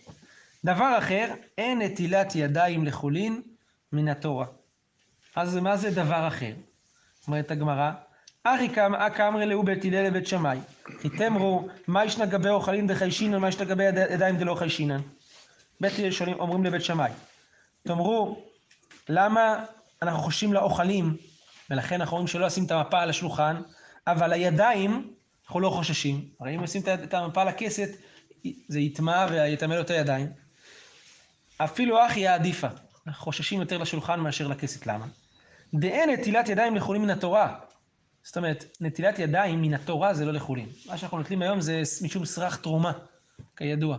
דבר 0.64 0.98
אחר, 0.98 1.34
אין 1.58 1.82
נטילת 1.82 2.34
ידיים 2.34 2.84
לחולין 2.84 3.42
מן 3.92 4.08
התורה. 4.08 4.46
אז 5.36 5.56
מה 5.56 5.76
זה 5.76 5.90
דבר 5.90 6.28
אחר? 6.28 6.52
אומרת 7.26 7.50
הגמרא, 7.50 7.92
אחי 8.54 8.68
כאמרי 9.16 9.46
לאו 9.46 9.62
בית 9.62 9.84
הלל 9.84 10.04
לבית 10.06 10.26
שמאי, 10.26 10.58
כי 11.00 11.08
תמרו, 11.08 11.68
מה 11.86 12.04
ישנה 12.04 12.26
גבי 12.26 12.48
אוכלין 12.48 12.86
דחיישינן, 12.86 13.38
מה 13.38 13.48
ישנה 13.48 13.64
גבי 13.64 13.84
יד- 13.84 14.10
ידיים 14.10 14.36
דלא 14.36 14.54
חיישינן. 14.54 15.00
בית 15.80 15.92
הלל 15.98 16.34
אומרים 16.38 16.64
לבית 16.64 16.84
שמאי, 16.84 17.10
תאמרו, 17.86 18.42
למה 19.08 19.64
אנחנו 20.02 20.22
חושבים 20.22 20.52
לאוכלים, 20.52 21.16
ולכן 21.70 22.00
אנחנו 22.00 22.16
אומרים 22.16 22.26
שלא 22.28 22.46
לשים 22.46 22.64
את 22.64 22.70
המפה 22.70 23.00
על 23.00 23.10
השולחן, 23.10 23.62
אבל 24.06 24.32
הידיים, 24.32 25.12
אנחנו 25.46 25.60
לא 25.60 25.70
חוששים. 25.70 26.24
הרי 26.40 26.54
אם 26.54 26.62
נשים 26.62 26.82
את 27.04 27.14
המפה 27.14 27.42
על 27.42 27.48
הכסת, 27.48 27.88
זה 28.68 28.80
יטמע 28.80 29.26
ויטמא 29.30 29.74
לו 29.74 29.80
את 29.80 29.90
הידיים. 29.90 30.26
אפילו 31.58 32.06
אחי 32.06 32.28
העדיפה. 32.28 32.66
אנחנו 33.06 33.24
חוששים 33.24 33.60
יותר 33.60 33.78
לשולחן 33.78 34.20
מאשר 34.20 34.46
לכסת. 34.46 34.86
למה? 34.86 35.06
דאין 35.74 36.10
נטילת 36.10 36.48
ידיים 36.48 36.76
לחולין 36.76 37.02
מן 37.02 37.10
התורה. 37.10 37.58
זאת 38.22 38.36
אומרת, 38.36 38.64
נטילת 38.80 39.18
ידיים 39.18 39.62
מן 39.62 39.74
התורה 39.74 40.14
זה 40.14 40.24
לא 40.24 40.32
לחולין. 40.32 40.66
מה 40.86 40.98
שאנחנו 40.98 41.18
נוטלים 41.18 41.42
היום 41.42 41.60
זה 41.60 41.82
משום 42.02 42.24
סרח 42.24 42.56
תרומה, 42.56 42.92
כידוע. 43.56 43.96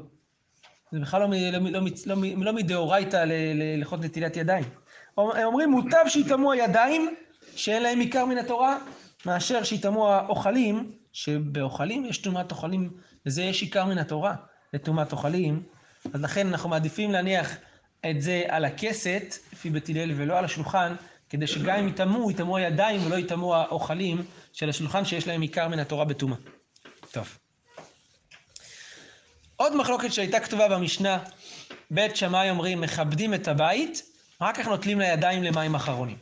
זה 0.91 0.99
בכלל 0.99 1.21
לא, 1.21 1.27
לא, 1.51 1.59
לא, 1.71 1.81
לא, 2.05 2.15
מ- 2.15 2.43
לא 2.43 2.53
מדאורייתא 2.53 3.23
להלכות 3.55 3.99
נטילת 3.99 4.37
ידיים. 4.37 4.63
הם 5.17 5.45
אומרים, 5.45 5.71
מוטב 5.71 6.05
שיטמאו 6.07 6.51
הידיים 6.51 7.15
שאין 7.55 7.83
להם 7.83 7.99
עיקר 7.99 8.25
מן 8.25 8.37
התורה, 8.37 8.77
מאשר 9.25 9.63
שיטמאו 9.63 10.09
האוכלים, 10.11 10.91
שבאוכלים 11.13 12.05
יש 12.05 12.17
טומאת 12.17 12.51
אוכלים, 12.51 12.89
לזה 13.25 13.43
יש 13.43 13.61
עיקר 13.61 13.85
מן 13.85 13.97
התורה, 13.97 14.35
לטומאת 14.73 15.11
אוכלים. 15.11 15.63
אז 16.13 16.21
לכן 16.21 16.47
אנחנו 16.47 16.69
מעדיפים 16.69 17.11
להניח 17.11 17.55
את 18.09 18.21
זה 18.21 18.43
על 18.47 18.65
הכסת, 18.65 19.35
לפי 19.53 19.69
בית 19.69 19.89
הלל, 19.89 20.11
ולא 20.15 20.37
על 20.37 20.45
השולחן, 20.45 20.95
כדי 21.29 21.47
שגם 21.47 21.75
אם 21.79 21.87
יטמאו, 21.87 22.31
יטמאו 22.31 22.57
הידיים 22.57 23.05
ולא 23.05 23.15
יטמאו 23.15 23.55
האוכלים 23.55 24.23
של 24.53 24.69
השולחן 24.69 25.05
שיש 25.05 25.27
להם 25.27 25.41
עיקר 25.41 25.67
מן 25.67 25.79
התורה 25.79 26.05
בטומאה. 26.05 26.37
טוב. 27.11 27.37
עוד 29.55 29.75
מחלוקת 29.75 30.13
שהייתה 30.13 30.39
כתובה 30.39 30.67
במשנה, 30.67 31.17
בית 31.91 32.15
שמאי 32.15 32.49
אומרים, 32.49 32.81
מכבדים 32.81 33.33
את 33.33 33.47
הבית, 33.47 34.01
אחר 34.39 34.53
כך 34.53 34.67
נוטלים 34.67 34.99
לידיים 34.99 35.43
למים 35.43 35.75
אחרונים. 35.75 36.17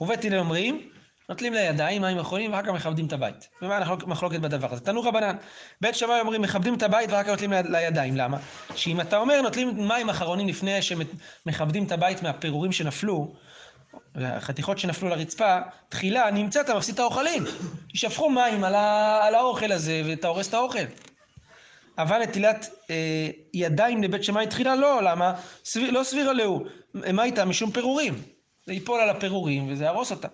ובית 0.00 0.24
הלל 0.24 0.38
אומרים, 0.38 0.88
נוטלים 1.28 1.52
לידיים 1.52 2.02
מים 2.02 2.18
אחרונים 2.18 2.52
ואחר 2.52 2.62
כך 2.62 2.68
מכבדים 2.68 3.06
את 3.06 3.12
הבית. 3.12 3.48
ומה 3.62 3.76
המחלוקת 3.76 4.40
בדבר 4.40 4.72
הזה? 4.72 4.80
תנו 4.84 5.02
רבנן. 5.02 5.36
בית 5.80 5.94
שמאי 5.94 6.20
אומרים, 6.20 6.42
מכבדים 6.42 6.74
את 6.74 6.82
הבית 6.82 7.10
ואחר 7.10 7.22
כך 7.22 7.28
נוטלים 7.28 7.52
ליד- 7.52 7.66
לידיים. 7.70 8.16
למה? 8.16 8.38
שאם 8.74 9.00
אתה 9.00 9.16
אומר, 9.16 9.40
נוטלים 9.42 9.88
מים 9.88 10.10
אחרונים 10.10 10.48
לפני 10.48 10.78
שמכבדים 10.82 11.84
את 11.84 11.92
הבית 11.92 12.22
מהפירורים 12.22 12.72
שנפלו, 12.72 13.34
החתיכות 14.14 14.78
שנפלו 14.78 15.08
לרצפה, 15.08 15.58
תחילה 15.88 16.30
נמצא 16.30 16.60
אתה 16.60 16.74
מפסיד 16.74 16.94
את 16.94 17.00
האוכלים. 17.00 17.44
יישפכו 17.94 18.30
מים 18.30 18.64
על, 18.64 18.74
ה... 18.74 19.20
על 19.24 19.34
האוכל 19.34 19.72
הזה 19.72 20.02
ואתה 20.06 20.28
הורס 20.28 20.48
את 20.48 20.54
האוכל. 20.54 20.84
אבל 21.98 22.22
נטילת 22.22 22.70
אה, 22.90 23.28
ידיים 23.54 24.02
לבית 24.02 24.24
שמאי 24.24 24.46
תחילה 24.46 24.76
לא, 24.76 25.02
למה? 25.02 25.34
סביר, 25.64 25.90
לא 25.90 26.04
סבירה 26.04 26.32
להו. 26.32 26.64
מה 26.94 27.24
איתה? 27.24 27.44
משום 27.44 27.70
פירורים. 27.70 28.22
זה 28.66 28.72
ייפול 28.72 29.00
על 29.00 29.10
הפירורים 29.10 29.72
וזה 29.72 29.84
יהרוס 29.84 30.10
אותה. 30.10 30.28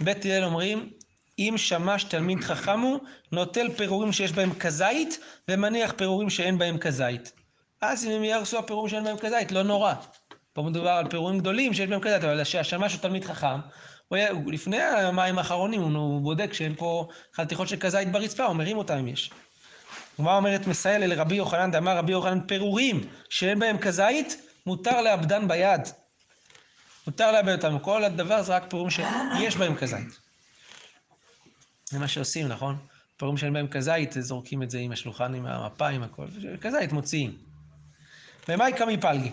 בית 0.00 0.24
הלל 0.24 0.44
אומרים, 0.44 0.90
אם 1.38 1.54
שמש 1.56 2.04
תלמיד 2.04 2.40
חכם 2.40 2.80
הוא, 2.80 2.98
נוטל 3.32 3.68
פירורים 3.76 4.12
שיש 4.12 4.32
בהם 4.32 4.54
כזית, 4.54 5.18
ומניח 5.48 5.92
פירורים 5.96 6.30
שאין 6.30 6.58
בהם 6.58 6.78
כזית. 6.78 7.32
אז 7.80 8.06
אם 8.06 8.10
הם 8.10 8.24
יהרסו 8.24 8.58
הפירורים 8.58 8.88
שאין 8.88 9.04
בהם 9.04 9.16
כזית, 9.16 9.52
לא 9.52 9.62
נורא. 9.62 9.94
פה 10.54 10.62
מדובר 10.62 10.90
על 10.90 11.08
פירורים 11.10 11.38
גדולים 11.38 11.74
שיש 11.74 11.88
בהם 11.88 12.00
כזית, 12.00 12.24
אבל 12.24 12.44
שהשמש 12.44 12.92
הוא 12.92 13.00
תלמיד 13.00 13.24
חכם, 13.24 13.60
הוא 14.08 14.16
היה, 14.16 14.28
לפני 14.46 14.80
המים 14.80 15.38
האחרונים, 15.38 15.80
הוא, 15.80 16.20
בודק 16.22 16.52
שאין 16.52 16.74
פה 16.74 17.08
חתיכות 17.36 17.68
של 17.68 17.76
כזית 17.76 18.12
ברצפה, 18.12 18.44
הוא 18.44 18.56
מרים 18.56 18.76
אותם 18.78 18.94
אם 18.94 19.08
יש. 19.08 19.30
הגמרא 20.18 20.36
אומרת 20.36 20.66
מסייע 20.66 20.98
לרבי 20.98 21.34
יוחנן, 21.34 21.70
דאמר 21.70 21.96
רבי 21.96 22.12
יוחנן, 22.12 22.40
פירורים 22.46 23.00
שאין 23.28 23.58
בהם 23.58 23.78
כזית, 23.78 24.42
מותר 24.66 25.02
לאבדן 25.02 25.48
ביד. 25.48 25.80
מותר 27.06 27.32
לאבד 27.32 27.52
אותם. 27.52 27.78
כל 27.78 28.04
הדבר 28.04 28.42
זה 28.42 28.56
רק 28.56 28.64
פירורים 28.70 28.90
שיש 28.90 29.56
בהם 29.56 29.74
כזית. 29.74 30.18
זה 31.90 31.98
מה 31.98 32.08
שעושים, 32.08 32.48
נכון? 32.48 32.76
פירורים 33.16 33.38
שאין 33.38 33.52
בהם 33.52 33.68
כזית, 33.68 34.12
זורקים 34.18 34.62
את 34.62 34.70
זה 34.70 34.78
עם 34.78 34.92
השולחן, 34.92 35.34
עם 35.34 35.46
המפה, 35.46 35.88
עם 35.88 36.02
הכל. 36.02 36.26
כזית 36.60 36.92
מוציאים. 36.92 37.36
ומה 38.48 38.68
יקרא 38.68 38.86
מפלגי? 38.86 39.30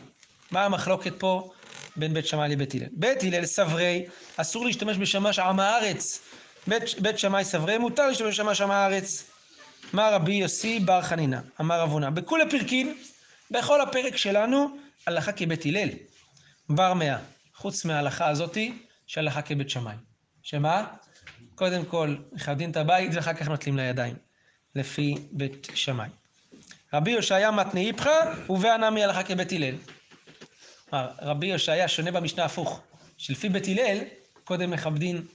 מה 0.51 0.65
המחלוקת 0.65 1.13
פה 1.19 1.51
בין 1.95 2.13
בית 2.13 2.27
שמאי 2.27 2.49
לבית 2.49 2.75
הלל? 2.75 2.85
בית 2.91 3.23
הלל 3.23 3.45
סברי, 3.45 4.05
אסור 4.37 4.65
להשתמש 4.65 4.97
בשמש 4.97 5.39
עם 5.39 5.59
הארץ. 5.59 6.19
בית, 6.67 6.83
בית 6.99 7.19
שמאי 7.19 7.43
סברי, 7.43 7.77
מותר 7.77 8.07
להשתמש 8.07 8.27
בשמש 8.39 8.61
עם 8.61 8.71
הארץ. 8.71 9.31
מה 9.93 10.09
רבי 10.09 10.33
יוסי 10.33 10.79
בר 10.79 11.01
חנינא, 11.01 11.37
אמר 11.61 11.81
רב 11.81 11.89
הונא, 11.89 12.09
בכולי 12.09 12.49
פרקין, 12.49 12.97
בכל 13.51 13.81
הפרק 13.81 14.17
שלנו, 14.17 14.77
הלכה 15.07 15.31
כבית 15.31 15.65
הלל. 15.65 15.89
בר 16.69 16.93
מאה, 16.93 17.17
חוץ 17.55 17.85
מההלכה 17.85 18.29
הזאתי, 18.29 18.73
שהלכה 19.07 19.41
כבית 19.41 19.69
שמאי. 19.69 19.95
שמה? 20.43 20.85
קודם 21.55 21.85
כל, 21.85 22.15
מכבדים 22.31 22.71
את 22.71 22.77
הבית 22.77 23.11
ואחר 23.13 23.33
כך 23.33 23.47
נוטלים 23.47 23.77
לידיים, 23.77 24.15
לפי 24.75 25.15
בית 25.31 25.67
שמאי. 25.73 26.09
רבי 26.93 27.11
יושעיה 27.11 27.51
מתנה 27.51 27.81
איפכא, 27.81 28.33
ובענמי 28.49 29.03
הלכה 29.03 29.23
כבית 29.23 29.51
הלל. 29.51 29.75
רבי 31.21 31.47
יושעיה 31.47 31.87
שונה 31.87 32.11
במשנה 32.11 32.45
הפוך, 32.45 32.81
שלפי 33.17 33.49
בית 33.49 33.67
הלל, 33.67 33.97
קודם 34.43 34.71
מכבדים 34.71 35.27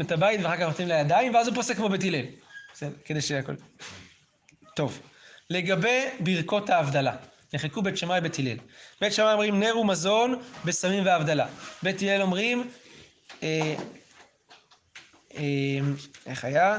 את 0.00 0.12
הבית 0.12 0.40
ואחר 0.42 0.56
כך 0.56 0.62
נותנים 0.62 0.88
לידיים, 0.88 1.34
ואז 1.34 1.48
הוא 1.48 1.54
פוסק 1.54 1.76
כמו 1.76 1.88
בית 1.88 2.04
הלל. 2.04 2.24
בסדר, 2.72 2.92
כדי 3.04 3.20
שהכל... 3.20 3.52
טוב, 4.74 5.00
לגבי 5.50 6.04
ברכות 6.20 6.70
ההבדלה. 6.70 7.16
נחלקו 7.54 7.82
בית 7.82 7.96
שמאי 7.96 8.18
ובית 8.18 8.38
הלל. 8.38 8.56
בית 9.00 9.12
שמאי 9.12 9.32
אומרים 9.32 9.60
נר 9.60 9.78
ומזון 9.78 10.42
בסמים 10.64 11.06
והבדלה. 11.06 11.46
בית 11.82 12.02
הלל 12.02 12.22
אומרים, 12.22 12.70
אה, 13.42 13.74
אה, 15.36 15.42
איך 16.26 16.44
היה? 16.44 16.78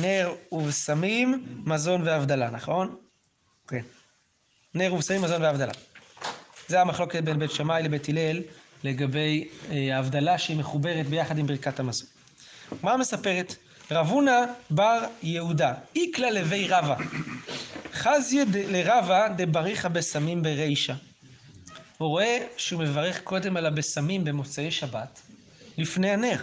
נר 0.00 0.34
ובשמים, 0.52 1.46
מזון 1.66 2.02
והבדלה, 2.02 2.50
נכון? 2.50 2.96
כן. 3.68 3.82
נר 4.74 4.94
ובשמים, 4.94 5.22
מזון 5.22 5.42
והבדלה. 5.42 5.72
זה 6.68 6.80
המחלוקת 6.80 7.22
בין 7.22 7.38
בית 7.38 7.50
שמאי 7.50 7.82
לבית 7.82 8.08
הלל 8.08 8.42
לגבי 8.84 9.48
אה, 9.70 9.96
ההבדלה 9.96 10.38
שהיא 10.38 10.56
מחוברת 10.56 11.06
ביחד 11.06 11.38
עם 11.38 11.46
ברכת 11.46 11.80
המזון. 11.80 12.08
מה 12.82 12.96
מספרת? 12.96 13.56
רב 13.90 14.06
הונא 14.06 14.40
בר 14.70 15.00
יהודה, 15.22 15.74
איקלה 15.96 16.30
לוי 16.30 16.68
רבא. 16.68 16.96
חזיה 17.92 18.44
לרבא 18.68 19.28
דבריך 19.36 19.86
בסמים 19.86 20.42
ברישא. 20.42 20.94
הוא 21.98 22.08
רואה 22.08 22.46
שהוא 22.56 22.82
מברך 22.82 23.22
קודם 23.22 23.56
על 23.56 23.66
הבשמים 23.66 24.24
במוצאי 24.24 24.70
שבת, 24.70 25.20
לפני 25.78 26.10
הנר. 26.10 26.42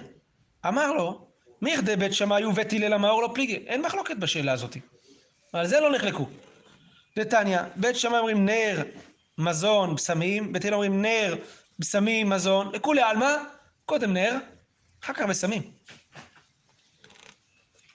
אמר 0.67 0.93
לו, 0.93 1.27
מיכדי 1.61 1.95
בית 1.95 2.13
שמאי 2.13 2.45
ובית 2.45 2.73
הלל 2.73 2.93
המאור 2.93 3.21
לא 3.21 3.31
פליגי. 3.33 3.55
אין 3.55 3.81
מחלוקת 3.81 4.17
בשאלה 4.17 4.51
הזאת. 4.51 4.77
על 5.53 5.67
זה 5.67 5.79
לא 5.79 5.95
נחלקו. 5.95 6.27
דתניא, 7.17 7.59
בית 7.75 7.95
שמאי 7.95 8.19
אומרים 8.19 8.45
נר, 8.45 8.83
מזון, 9.37 9.95
בשמים, 9.95 10.53
בית 10.53 10.65
הלל 10.65 10.73
אומרים 10.73 11.01
נר, 11.01 11.35
בשמים, 11.79 12.29
מזון, 12.29 12.71
לכולי 12.73 13.01
עלמא, 13.01 13.33
קודם 13.85 14.13
נר, 14.13 14.37
אחר 15.03 15.13
כך 15.13 15.25
בשמים. 15.25 15.61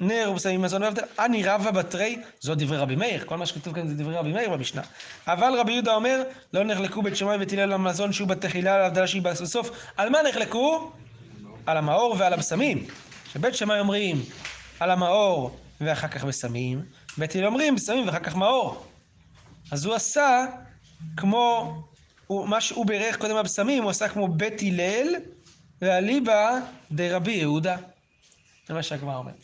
נר 0.00 0.28
ובשמים 0.32 0.62
מזון 0.62 0.82
ועבדה, 0.82 1.02
אני 1.18 1.42
רבא 1.44 1.70
בתרי, 1.70 2.18
זו 2.40 2.54
דברי 2.54 2.76
רבי 2.76 2.96
מאיר, 2.96 3.24
כל 3.24 3.36
מה 3.36 3.46
שכתוב 3.46 3.74
כאן 3.74 3.88
זה 3.88 3.94
דברי 3.94 4.16
רבי 4.16 4.32
מאיר 4.32 4.50
במשנה. 4.50 4.82
אבל 5.26 5.52
רבי 5.58 5.72
יהודה 5.72 5.94
אומר, 5.94 6.22
לא 6.52 6.64
נחלקו 6.64 7.02
בית 7.02 7.16
שמאי 7.16 7.36
ובית 7.36 7.52
הלל 7.52 7.72
המזון 7.72 8.12
שהוא 8.12 8.28
בתחילה, 8.28 8.86
על 8.86 9.06
שהיא 9.06 9.22
בסוף. 9.22 9.70
על 9.96 10.08
מה 10.08 10.18
נחלקו? 10.28 10.92
על 11.66 11.76
המאור 11.76 12.16
ועל 12.18 12.32
הבשמים. 12.32 12.86
שבית 13.32 13.54
שמאי 13.54 13.80
אומרים 13.80 14.22
על 14.80 14.90
המאור 14.90 15.58
ואחר 15.80 16.08
כך 16.08 16.24
בשמים, 16.24 16.82
בית 17.18 17.36
הלל 17.36 17.46
אומרים 17.46 17.74
בשמים 17.74 18.06
ואחר 18.06 18.18
כך 18.18 18.36
מאור. 18.36 18.86
אז 19.72 19.84
הוא 19.84 19.94
עשה 19.94 20.46
כמו, 21.16 21.74
הוא, 22.26 22.48
מה 22.48 22.60
שהוא 22.60 22.86
בירך 22.86 23.16
קודם 23.16 23.36
הבשמים, 23.36 23.82
הוא 23.82 23.90
עשה 23.90 24.08
כמו 24.08 24.28
בית 24.28 24.62
הלל 24.62 25.14
ואליבא 25.82 26.58
דרבי 26.92 27.32
יהודה. 27.32 27.76
זה 28.68 28.74
מה 28.74 28.82
שהגמרא 28.82 29.16
אומרת. 29.16 29.34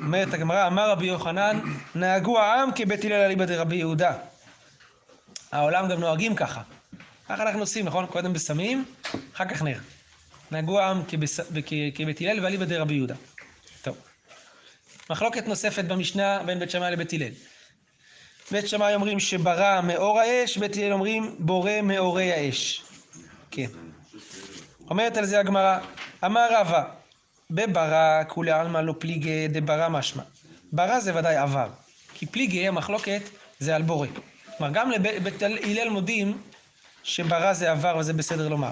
אומרת 0.00 0.34
הגמרא, 0.34 0.66
אמר 0.66 0.90
רבי 0.90 1.06
יוחנן, 1.06 1.60
נהגו 1.94 2.38
העם 2.38 2.70
כבית 2.74 3.04
הלל 3.04 3.12
אליבא 3.12 3.44
דרבי 3.44 3.76
יהודה. 3.76 4.16
העולם 5.52 5.88
גם 5.88 6.00
נוהגים 6.00 6.34
ככה. 6.34 6.62
ככה 7.28 7.42
אנחנו 7.42 7.60
עושים, 7.60 7.86
נכון? 7.86 8.06
קודם 8.06 8.32
בשמים, 8.32 8.84
אחר 9.34 9.44
כך 9.44 9.62
נר. 9.62 9.78
נהגו 10.50 10.80
העם 10.80 11.02
כבס... 11.08 11.40
כבית 11.94 12.20
הלל 12.20 12.44
ואליבא 12.44 12.64
דרבי 12.64 12.94
יהודה. 12.94 13.14
טוב. 13.82 13.96
מחלוקת 15.10 15.46
נוספת 15.46 15.84
במשנה 15.84 16.42
בין 16.46 16.58
בית 16.58 16.70
שמאי 16.70 16.90
לבית 16.90 17.12
הלל. 17.12 17.32
בית 18.52 18.68
שמאי 18.68 18.94
אומרים 18.94 19.20
שברא 19.20 19.80
מאור 19.80 20.20
האש, 20.20 20.58
בית 20.58 20.76
הלל 20.76 20.92
אומרים 20.92 21.34
בורא 21.38 21.80
מאורי 21.82 22.32
האש. 22.32 22.82
כן. 23.50 23.66
אומרת 24.90 25.16
על 25.16 25.24
זה 25.24 25.40
הגמרא, 25.40 25.78
אמר 26.24 26.48
רבא, 26.50 26.82
בברא 27.50 28.22
כולי 28.28 28.50
עלמא 28.50 28.78
לא 28.78 28.94
פליגי 28.98 29.48
דברא 29.48 29.88
משמע. 29.88 30.22
ברא 30.72 31.00
זה 31.00 31.16
ודאי 31.16 31.36
עבר, 31.36 31.68
כי 32.14 32.26
פליגי 32.26 32.68
המחלוקת 32.68 33.22
זה 33.58 33.76
על 33.76 33.82
בורא. 33.82 34.06
כלומר 34.58 34.72
גם 34.72 34.90
לבית 34.90 35.42
הלל 35.42 35.88
מודים 35.88 36.38
שברא 37.02 37.52
זה 37.52 37.70
עבר 37.70 37.96
וזה 38.00 38.12
בסדר 38.12 38.48
לומר. 38.48 38.70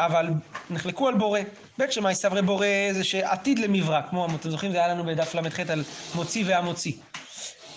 אבל 0.00 0.26
נחלקו 0.70 1.08
על 1.08 1.14
בורא. 1.14 1.40
בית 1.78 1.92
שמאי 1.92 2.14
סברי 2.14 2.42
בורא 2.42 2.66
זה 2.92 3.04
שעתיד 3.04 3.58
למברא, 3.58 4.00
כמו 4.10 4.26
אתם 4.40 4.50
זוכרים 4.50 4.72
זה 4.72 4.78
היה 4.78 4.88
לנו 4.88 5.04
בדף 5.04 5.34
ל"ח 5.34 5.60
על 5.60 5.84
מוציא 6.14 6.44
והמוציא. 6.46 6.92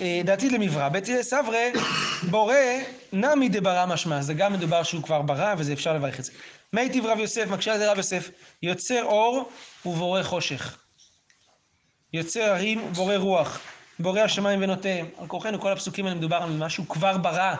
אה, 0.01 0.21
דעתיד 0.25 0.51
למברא. 0.51 0.89
בית 0.89 1.09
הלל 1.09 1.21
סברי 1.21 1.71
בורא 2.29 2.55
נמי 3.13 3.49
דברא 3.49 3.85
משמע, 3.85 4.21
זה 4.21 4.33
גם 4.33 4.53
מדובר 4.53 4.83
שהוא 4.83 5.03
כבר 5.03 5.21
ברא 5.21 5.55
וזה 5.57 5.73
אפשר 5.73 5.93
לברך 5.93 6.19
את 6.19 6.23
זה. 6.23 6.31
מיטיב 6.73 7.05
רב 7.05 7.19
יוסף, 7.19 7.47
מקשה 7.47 7.73
על 7.73 7.79
זה 7.79 7.91
רב 7.91 7.97
יוסף, 7.97 8.29
יוצר 8.63 9.03
אור 9.03 9.49
ובורא 9.85 10.23
חושך. 10.23 10.77
יוצר 12.13 12.41
הרים 12.41 12.83
ובורא 12.83 13.15
רוח, 13.15 13.59
בורא 13.99 14.19
השמיים 14.19 14.63
ונותיהם. 14.63 15.05
על 15.17 15.27
כורחנו 15.27 15.59
כל 15.59 15.71
הפסוקים 15.71 16.05
האלה 16.05 16.17
מדובר 16.17 16.35
על 16.35 16.49
משהו 16.49 16.87
כבר 16.87 17.17
ברא. 17.17 17.55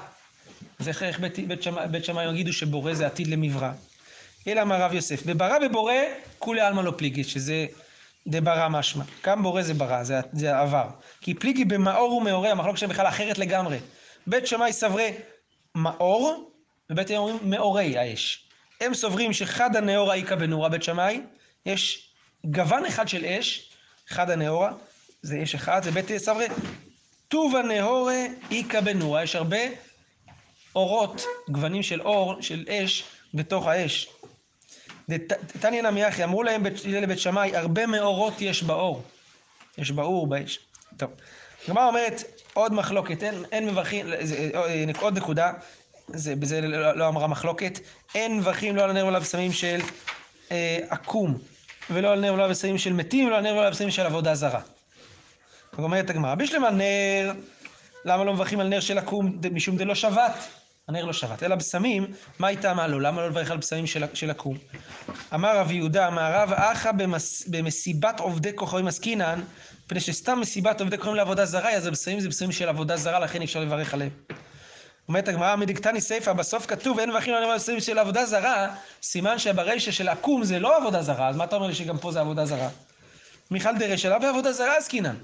איך, 0.88 1.04
איך 1.04 1.20
בית, 1.20 1.48
בית, 1.48 1.64
שמאי, 1.64 1.88
בית 1.88 2.06
שמאי 2.06 2.30
יגידו 2.30 2.54
שבורא 2.54 2.94
זה 2.94 3.06
עתיד 3.06 3.28
למברא? 3.28 3.72
אלא 4.48 4.62
אמר 4.62 4.82
רב 4.82 4.94
יוסף, 4.94 5.26
בברא 5.26 5.58
ובורא 5.66 5.94
כולי 6.40 6.62
עלמא 6.62 6.82
לא 6.82 6.94
פליגי, 6.98 7.24
שזה 7.24 7.66
דברא 8.28 8.70
משמע. 8.70 9.04
גם 9.26 9.44
בורא 9.44 9.62
זה 9.62 9.74
ברא, 9.74 10.04
זה, 10.04 10.20
זה 10.34 10.58
עבר. 10.58 10.88
כי 11.22 11.34
פליגי 11.34 11.66
במאור 11.66 12.14
ומאורי, 12.14 12.50
המחלוקת 12.50 12.78
שלהם 12.78 12.92
בכלל 12.92 13.08
אחרת 13.08 13.38
לגמרי. 13.38 13.78
בית 14.28 14.48
שמאי 14.48 14.74
סברי 14.74 15.14
מאור, 15.76 16.52
ובית 16.90 17.10
הלל 17.10 17.18
אומרים 17.18 17.38
מאורי 17.44 17.98
האש. 17.98 18.48
הם 18.82 18.94
סוברים 18.94 19.34
שחד 19.34 19.76
הנאורה 19.76 20.16
איכא 20.16 20.36
בנורה 20.36 20.70
בית 20.70 20.84
שמאי, 20.84 21.22
יש 21.66 22.12
גוון 22.46 22.86
אחד 22.86 23.08
של 23.08 23.26
אש, 23.26 23.72
חד 24.08 24.30
הנאורה, 24.30 24.72
זה 25.22 25.44
אש 25.44 25.56
אחד, 25.56 25.84
זה 25.84 25.92
בית 25.92 26.18
סברי, 26.18 26.48
טוב 27.28 27.56
הנאורה 27.56 28.26
איכא 28.52 28.82
בנורה, 28.82 29.24
יש 29.24 29.36
הרבה 29.36 29.58
אורות, 30.76 31.24
גוונים 31.50 31.84
של 31.84 32.02
אור, 32.02 32.42
של 32.42 32.66
אש, 32.70 33.04
בתוך 33.34 33.68
האש. 33.68 34.08
תניא 35.60 35.82
נמי 35.82 36.08
אחי, 36.08 36.24
אמרו 36.24 36.44
להם 36.44 36.64
לבית 36.86 37.20
שמאי, 37.20 37.56
הרבה 37.56 37.86
מאורות 37.86 38.42
יש 38.42 38.64
באור. 38.64 39.04
יש 39.78 39.92
באור, 39.92 40.28
באש. 40.28 40.60
טוב. 40.98 41.12
הגמרא 41.68 41.88
אומרת, 41.88 42.24
עוד 42.54 42.74
מחלוקת, 42.74 43.24
אין, 43.24 43.44
אין 43.52 43.66
מברכים, 43.66 44.06
זה, 44.22 44.50
עוד 45.00 45.18
נקודה, 45.18 45.52
זה, 46.08 46.36
בזה 46.36 46.62
לא, 46.62 46.98
לא 46.98 47.08
אמרה 47.08 47.28
מחלוקת, 47.28 47.80
אין 48.16 48.38
מברכים 48.38 48.76
לא 48.76 48.84
על 48.84 48.90
הנר 48.90 49.06
ולא 49.06 49.20
בשמים 49.20 49.52
של 49.52 49.80
אה, 50.52 50.80
עקום, 50.90 51.38
ולא 51.90 52.12
על 52.12 52.20
נר 52.20 52.34
ולא 52.34 52.48
בשמים 52.48 52.78
של 52.78 52.94
מתים, 52.94 53.28
ולא 53.28 53.36
על 53.36 53.44
נר 53.44 53.54
ולא 53.54 53.70
בשמים 53.70 53.92
של 53.92 54.06
עבודה 54.06 54.36
זרה. 54.36 54.62
אומרת 55.78 56.10
הגמרא, 56.10 56.36
בשלמה 56.36 56.70
נר, 56.70 57.34
למה 58.06 58.24
לא 58.24 58.34
מברכים 58.34 58.60
על 58.60 58.68
נר 58.68 58.80
של 58.80 58.98
עקום? 58.98 59.40
משום 59.52 59.78
דלא 59.78 59.96
שבת. 59.96 60.61
הנר 60.88 61.06
לא 61.06 61.14
שבת, 61.14 61.44
אלא 61.44 61.56
בשמים, 61.56 62.08
מה 62.40 62.50
איתה 62.50 62.74
מה 62.74 62.88
לא? 62.88 63.02
למה 63.02 63.22
לא 63.22 63.28
לברך 63.28 63.52
על 63.52 63.58
בשמים 63.58 63.88
של, 63.88 64.04
של 64.14 64.30
עקום? 64.30 64.58
אמר 65.34 65.58
רב 65.58 65.72
יהודה, 65.72 66.08
אמר 66.08 66.32
רב 66.34 66.54
אחא 66.54 66.92
במס, 66.92 67.48
במסיבת 67.48 68.20
עובדי 68.20 68.52
כוכבים 68.56 68.88
עסקינן, 68.88 69.42
מפני 69.86 70.00
שסתם 70.00 70.40
מסיבת 70.40 70.82
עובדי 70.82 70.98
כוכבים 70.98 71.16
לעבודה 71.16 71.46
זרה, 71.46 71.72
אז 71.72 71.86
הבשמים 71.86 72.20
זה 72.20 72.30
בשמים 72.30 72.52
של 72.52 72.70
עבודה 72.70 72.98
זרה, 72.98 73.20
לכן 73.20 73.42
אפשר 73.42 73.60
לברך 73.60 73.94
עליהם. 73.94 74.10
אומרת 75.08 75.28
הגמרא, 75.28 75.56
מדקתני 75.56 76.02
סיפא, 76.02 76.34
בסוף 76.34 76.66
כתוב, 76.66 77.00
אין 77.00 77.10
מברכים 77.10 77.34
על 77.34 77.56
בשמים 77.56 77.80
של 77.80 78.00
עבודה 78.00 78.26
זרה, 78.26 78.76
סימן 79.02 79.40
שברישא 79.40 79.92
של 79.92 80.10
עקום 80.10 80.44
זה 80.44 80.60
לא 80.60 80.78
עבודה 80.78 81.02
זרה, 81.02 81.30
אז 81.30 81.36
מה 81.36 81.44
אתה 81.44 81.56
אומר 81.56 81.68
לי 81.68 81.76
שגם 81.76 81.98
פה 81.98 82.12
זה 82.12 82.20
עבודה 82.20 82.46
זרה? 82.46 82.70
מיכל 83.52 83.78
דרשא, 83.80 84.08
לא 84.08 84.18
בעבודה 84.18 84.52
זרה 84.54 84.78
עסקינן. 84.78 85.16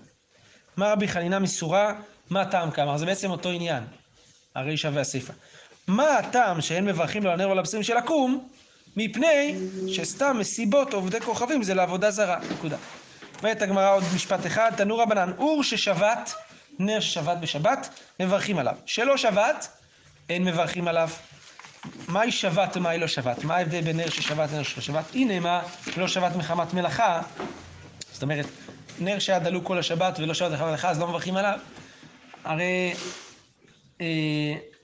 מה 0.78 0.92
רבי 0.92 1.08
חנינה 1.08 1.40
מסורה, 1.40 1.94
מה 2.30 2.42
הטעם 2.42 2.72
כאמר? 2.72 2.98
זה 2.98 3.06
בעצם 3.06 3.32
אותו 3.32 3.50
עניין, 3.50 3.84
הרישא 4.58 4.90
והסיפא. 4.94 5.34
מה 5.88 6.18
הטעם 6.18 6.62
שאין 6.62 6.86
מברכים 6.86 7.24
לו 7.24 7.32
על 7.32 7.42
הנר 7.42 7.50
או 7.50 7.56
לבשמים 7.56 7.84
של 7.84 7.98
עקום? 7.98 8.48
מפני 8.98 9.56
שסתם 9.88 10.38
מסיבות 10.40 10.94
עובדי 10.94 11.22
כוכבים 11.22 11.64
זה 11.64 11.74
לעבודה 11.74 12.12
זרה, 12.12 12.40
נקודה. 12.52 12.78
אומרת 13.44 13.62
הגמרא 13.62 13.96
עוד 13.96 14.04
משפט 14.16 14.46
אחד, 14.46 14.72
תנו 14.78 14.98
רבנן, 14.98 15.32
אור 15.38 15.64
ששבת, 15.64 16.34
נר 16.80 17.00
ששבת 17.00 17.38
בשבת, 17.38 17.90
מברכים 18.20 18.60
עליו. 18.60 18.76
שלא 18.86 19.18
שבת, 19.18 19.68
אין 20.30 20.44
מברכים 20.44 20.88
עליו. 20.88 21.10
מהי 22.08 22.32
שבת 22.32 22.78
ומהי 22.78 23.00
לא 23.00 23.08
שבת? 23.08 23.44
מה 23.44 23.56
ההבדל 23.56 23.82
בין 23.82 23.98
נר 23.98 24.10
ששבת 24.10 24.52
לנר 24.52 24.64
שלא 24.64 24.82
שבת? 24.82 25.06
הנה 25.14 25.40
מה, 25.40 25.62
לא 25.98 26.08
שבת 26.08 26.36
מחמת 26.36 26.74
מלאכה, 26.74 27.22
זאת 28.14 28.24
אומרת, 28.24 28.46
נר 29.00 29.20
שהיה 29.20 29.40
דלוק 29.40 29.66
כל 29.66 29.80
השבת 29.80 30.20
ולא 30.20 30.34
שבת 30.34 30.52
מחמת 30.52 30.68
מלאכה, 30.68 30.90
אז 30.90 31.00
לא 31.00 31.08
מברכים 31.08 31.36
עליו. 31.36 31.60
הרי 32.44 32.94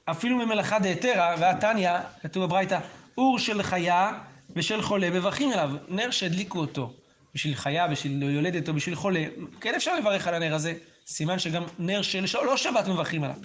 אפילו 0.06 0.38
ממלאכה 0.38 0.80
דהתרא, 0.80 1.36
והתניא, 1.39 1.91
כתוב 2.21 2.43
בברייתא, 2.43 2.80
אור 3.17 3.39
של 3.39 3.63
חיה 3.63 4.12
ושל 4.56 4.82
חולה 4.82 5.10
מברכים 5.10 5.52
עליו. 5.52 5.69
נר 5.88 6.12
שהדליקו 6.12 6.60
אותו 6.60 6.93
בשביל 7.36 7.56
חיה, 7.56 7.88
בשביל 7.88 8.23
יולדת 8.23 8.69
או 8.69 8.73
בשביל 8.73 8.95
חולה, 8.95 9.26
כן 9.62 9.76
אפשר 9.76 9.95
לברך 9.95 10.28
על 10.28 10.34
הנר 10.34 10.54
הזה. 10.54 10.73
סימן 11.08 11.39
שגם 11.39 11.63
נר 11.80 12.02
של 12.02 12.26
לא 12.45 12.58
שבת 12.58 12.88
מברכים 12.88 13.23
עליו. 13.23 13.36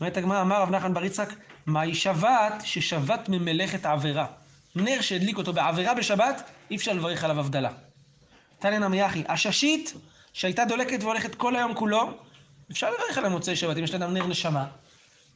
אומרת 0.00 0.16
הגמרא, 0.16 0.40
אמר 0.40 0.62
רב 0.62 0.70
נחמן 0.70 0.94
בר 0.94 1.04
יצחק, 1.04 1.32
מהי 1.66 1.94
שבת 1.94 2.62
ששבת 2.64 3.28
ממלאכת 3.28 3.86
עבירה. 3.86 4.26
נר 4.74 5.00
שהדליק 5.00 5.38
אותו 5.38 5.52
בעבירה 5.52 5.94
בשבת, 5.94 6.50
אי 6.70 6.76
אפשר 6.76 6.92
לברך 6.92 7.24
עליו 7.24 7.40
הבדלה. 7.40 7.70
תניא 8.58 8.78
נמי 8.78 9.06
אחי, 9.06 9.22
הששית 9.28 9.94
שהייתה 10.32 10.64
דולקת 10.64 11.02
והולכת 11.02 11.34
כל 11.34 11.56
היום 11.56 11.74
כולו, 11.74 12.10
אפשר 12.70 12.90
לברך 12.90 13.18
עליה 13.18 13.30
מוצאי 13.30 13.56
שבת, 13.56 13.76
אם 13.76 13.84
יש 13.84 13.92
לאדם 13.92 14.14
נר 14.14 14.26
נשמה. 14.26 14.66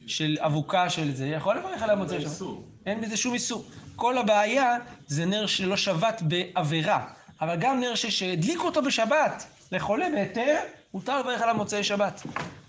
של 0.07 0.37
אבוקה 0.39 0.89
של 0.89 1.15
זה, 1.15 1.27
יכול 1.27 1.57
לברך 1.57 1.81
עליו 1.81 1.97
מוצאי 1.97 2.21
שבת. 2.21 2.47
אין 2.85 3.01
בזה 3.01 3.17
שום 3.17 3.33
איסור. 3.33 3.65
כל 3.95 4.17
הבעיה 4.17 4.77
זה 5.07 5.25
נר 5.25 5.45
שלא 5.45 5.77
שבת 5.77 6.21
בעבירה. 6.21 7.05
אבל 7.41 7.55
גם 7.55 7.79
נר 7.79 7.95
שהדליקו 7.95 8.65
אותו 8.65 8.81
בשבת 8.81 9.45
לחולה 9.71 10.09
בהיתר, 10.13 10.57
מותר 10.93 11.19
לברך 11.19 11.41
עליו 11.41 11.55
מוצאי 11.55 11.83
שבת. 11.83 12.21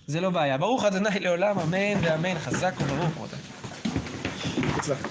זה 0.06 0.20
לא 0.20 0.30
בעיה. 0.30 0.58
ברוך 0.58 0.84
ה' 0.84 0.90
לעולם, 1.20 1.58
אמן 1.58 2.00
ואמן, 2.02 2.38
חזק 2.38 2.74
וברוך. 2.80 3.10
רבותיי. 3.16 3.38
הצלחת. 4.76 5.08